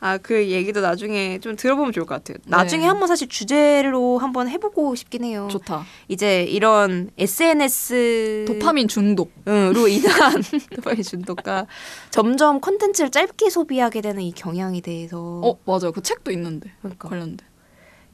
[0.00, 2.36] 아, 그 얘기도 나중에 좀 들어보면 좋을 것 같아요.
[2.46, 2.86] 나중에 네.
[2.88, 5.48] 한번 사실 주제로 한번 해보고 싶긴 해요.
[5.50, 5.84] 좋다.
[6.06, 9.32] 이제 이런 SNS 도파민 중독.
[9.44, 10.42] 로 인한
[10.74, 11.66] 도파민 중독과
[12.10, 15.92] 점점 컨텐츠를 짧게 소비하게 되는 이 경향에 대해서 어, 맞아요.
[15.92, 16.70] 그 책도 있는데.
[16.80, 17.48] 그러니까 관련된.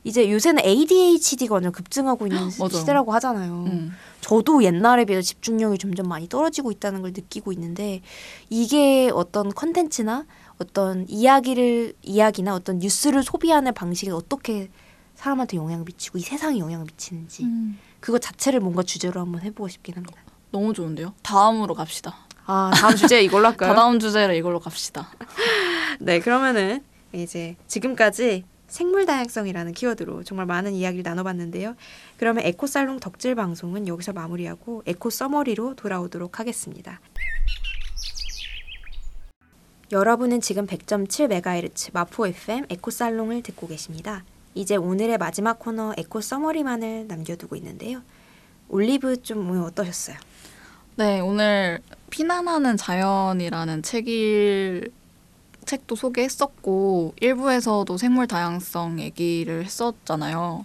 [0.04, 2.50] 이제 요새는 ADHD가 완전 급증하고 있는.
[2.70, 3.64] 시대라고 하잖아요.
[3.66, 3.92] 음.
[4.20, 8.00] 저도 옛날에 비해서 집중력이 점점 많이 떨어지고 있다는 걸 느끼고 있는데
[8.48, 10.24] 이게 어떤 컨텐츠나
[10.58, 14.70] 어떤 이야기를 이야기나 어떤 뉴스를 소비하는 방식에 어떻게
[15.14, 17.78] 사람한테 영향을 미치고 이 세상에 영향을 미치는지 음.
[18.00, 20.20] 그거 자체를 뭔가 주제로 한번 해보고 싶긴 합니다.
[20.50, 21.14] 너무 좋은데요?
[21.22, 22.16] 다음으로 갑시다.
[22.46, 23.70] 아 다음 주제 이걸로 할까요?
[23.74, 25.10] 다다음 주제를 이걸로 갑시다.
[26.00, 31.76] 네 그러면은 이제 지금까지 생물 다양성이라는 키워드로 정말 많은 이야기를 나눠봤는데요.
[32.16, 37.00] 그러면 에코 살롱 덕질 방송은 여기서 마무리하고 eco summary로 돌아오도록 하겠습니다.
[39.94, 44.24] 여러분은 지금 100.7MHz 마포 FM 에코 살롱을 듣고 계십니다.
[44.56, 48.02] 이제 오늘의 마지막 코너 eco summary만을 남겨두고 있는데요.
[48.68, 50.16] 올리브 좀 오늘 어떠셨어요?
[50.96, 51.80] 네, 오늘
[52.10, 54.90] 피난하는 자연이라는 책일
[55.64, 60.64] 책도 소개했었고 일부에서도 생물 다양성 얘기를 했었잖아요.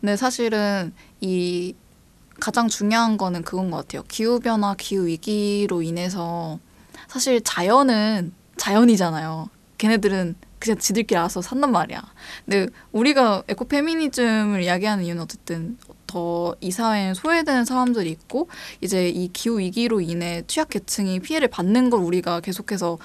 [0.00, 1.76] 근데 사실은 이
[2.40, 4.02] 가장 중요한 거는 그건 것 같아요.
[4.08, 6.58] 기후 변화, 기후 위기로 인해서
[7.06, 9.48] 사실 자연은 자연이잖아요.
[9.78, 12.02] 걔네들은 그냥 지들끼리 알아서 산단 말이야.
[12.44, 15.76] 근데 우리가 에코 페미니즘을 이야기하는 이유는 어쨌든
[16.06, 18.48] 더 이 사회에 소외되는 사람들이 있고
[18.80, 22.98] 이제 이 기후 위기로 인해 취약 계층이 피해를 받는 걸 우리가 계속해서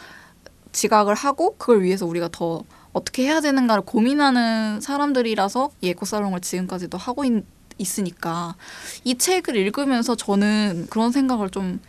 [0.72, 7.26] 지각을 하고 그걸 위해서 우리가 더 어떻게 해야 되는가를 고민하는 사람들이라서 이 에코살롱을 지금까지도 하고
[7.26, 7.44] 있,
[7.78, 8.56] 있으니까
[9.04, 11.80] 이 책을 읽으면서 저는 그런 생각을 좀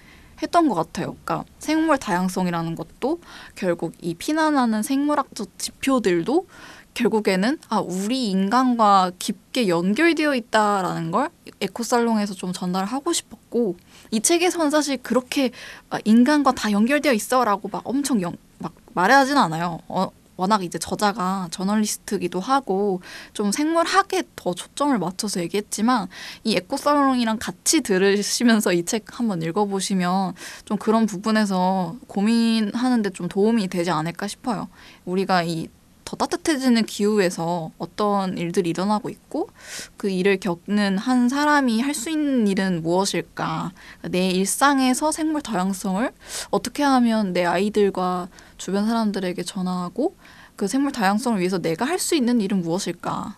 [0.43, 1.17] 했던 것 같아요.
[1.25, 3.21] 그러니까 생물 다양성이라는 것도
[3.55, 6.47] 결국 이 피난하는 생물학적 지표들도
[6.95, 11.31] 결국에는 아 우리 인간과 깊게 연결되어 있다라는 걸
[11.61, 13.77] 에코살롱에서 좀 전달하고 싶었고
[14.11, 15.51] 이 책에서는 사실 그렇게
[15.89, 19.79] 막 인간과 다 연결되어 있어라고 막 엄청 영, 막 말하진 않아요.
[19.89, 20.11] 어,
[20.41, 23.03] 워낙 이제 저자가 저널리스트기도 하고
[23.35, 26.09] 좀 생물학에 더 초점을 맞춰서 얘기했지만
[26.45, 30.35] 이 에코살롱이랑 같이 들으시면서 이 책 한번 읽어보시면
[30.65, 34.69] 좀 그런 부분에서 고민하는데 좀 도움이 되지 않을까 싶어요.
[35.05, 35.69] 우리가 이
[36.11, 39.49] 더 따뜻해지는 기후에서 어떤 일들이 일어나고 있고
[39.97, 43.71] 그 일을 겪는 한 사람이 할 수 있는 일은 무엇일까?
[44.09, 46.11] 내 일상에서 생물 다양성을
[46.51, 48.27] 어떻게 하면 내 아이들과
[48.61, 50.15] 주변 사람들에게 전하고
[50.57, 53.37] 그 생물 다양성을 위해서 내가 할 수 있는 일은 무엇일까?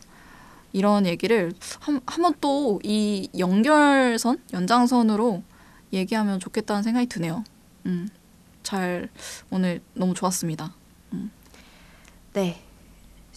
[0.72, 5.42] 이런 얘기를 한, 한번 또 이 연결선, 연장선으로
[5.92, 7.44] 얘기하면 좋겠다는 생각이 드네요.
[7.86, 8.08] 음,
[8.64, 9.08] 잘
[9.50, 10.74] 오늘 너무 좋았습니다.
[12.32, 12.60] 네.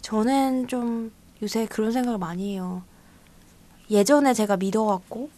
[0.02, 1.12] 저는 좀
[1.44, 2.84] 요새 그런 생각을 많이 해요.
[3.92, 5.30] 예전에 제가 믿어왔고,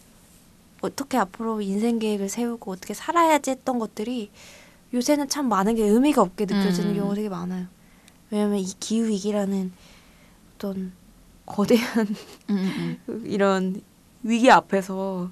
[0.82, 4.30] 어떻게 앞으로 인생 계획을 세우고 어떻게 살아야지 했던 것들이
[4.94, 6.96] 요새는 참 많은 게 의미가 없게 느껴지는 음.
[6.96, 7.68] 경우가 되게 많아요.
[8.30, 9.72] 왜냐면 이 기후 위기라는
[10.56, 10.92] 어떤
[11.46, 12.08] 거대한
[12.50, 13.82] 음, 음, 이런
[14.24, 15.32] 위기 앞에서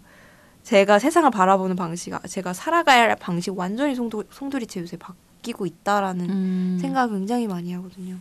[0.63, 6.77] 제가 세상을 바라보는 방식, 제가 살아가야 할 방식 완전히 송도, 송두리째 요새 바뀌고 있다라는 음.
[6.81, 8.17] 생각을 굉장히 많이 하거든요.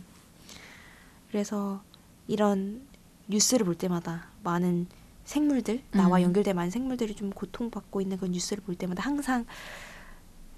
[1.31, 1.81] 그래서
[2.27, 2.81] 이런
[3.27, 4.87] 뉴스를 볼 때마다 많은
[5.23, 6.23] 생물들, 나와 음.
[6.23, 9.45] 연결된 많은 생물들이 좀 고통받고 있는 그런 뉴스를 볼 때마다 항상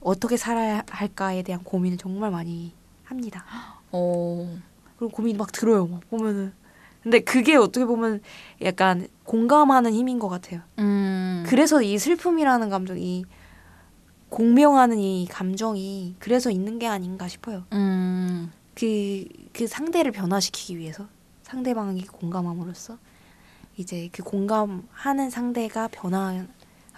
[0.01, 2.73] 어떻게 살아야 할까에 대한 고민을 정말 많이
[3.03, 3.45] 합니다.
[3.91, 4.57] 어,
[4.97, 5.87] 그리고 고민이 막 들어요.
[5.87, 6.53] 막 보면은.
[7.03, 8.21] 근데 그게 어떻게 보면
[8.61, 10.61] 약간 공감하는 힘인 것 같아요.
[10.79, 13.25] 음, 그래서 이 슬픔이라는 감정이
[14.29, 17.63] 공명하는 이 감정이 그래서 있는 게 아닌가 싶어요.
[17.71, 21.07] 음, 그, 그 상대를 변화시키기 위해서
[21.43, 22.97] 상대방이 공감함으로써
[23.77, 26.49] 이제 그 공감하는 상대가 변화한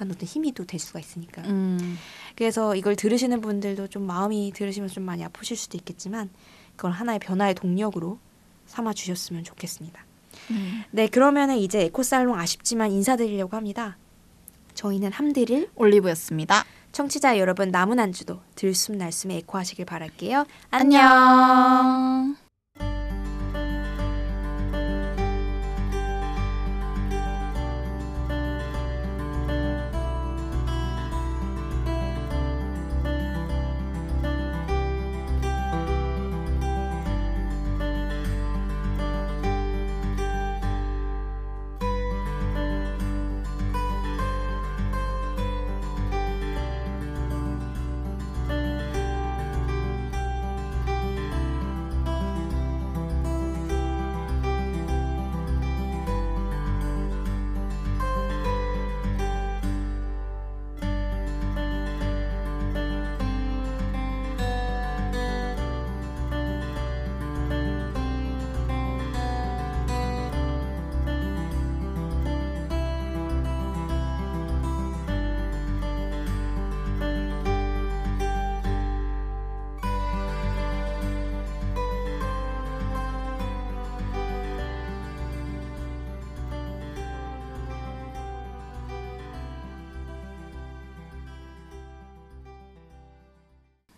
[0.09, 1.41] 어떤 힘이 또 될 수가 있으니까.
[1.43, 1.97] 음,
[2.35, 6.29] 그래서 이걸 들으시는 분들도 좀 마음이 들으시면 좀 많이 아프실 수도 있겠지만
[6.75, 8.19] 그걸 하나의 변화의 동력으로
[8.67, 10.05] 삼아 주셨으면 좋겠습니다.
[10.51, 10.83] 음.
[10.91, 13.97] 네, 그러면은 이제 에코살롱 아쉽지만 인사드리려고 합니다.
[14.75, 16.63] 저희는 함드릴 올리브였습니다.
[16.91, 20.45] 청취자 여러분 남은 한 주도 들숨 날숨에 에코하시길 바랄게요.
[20.71, 21.01] 안녕.
[21.01, 22.48] 안녕.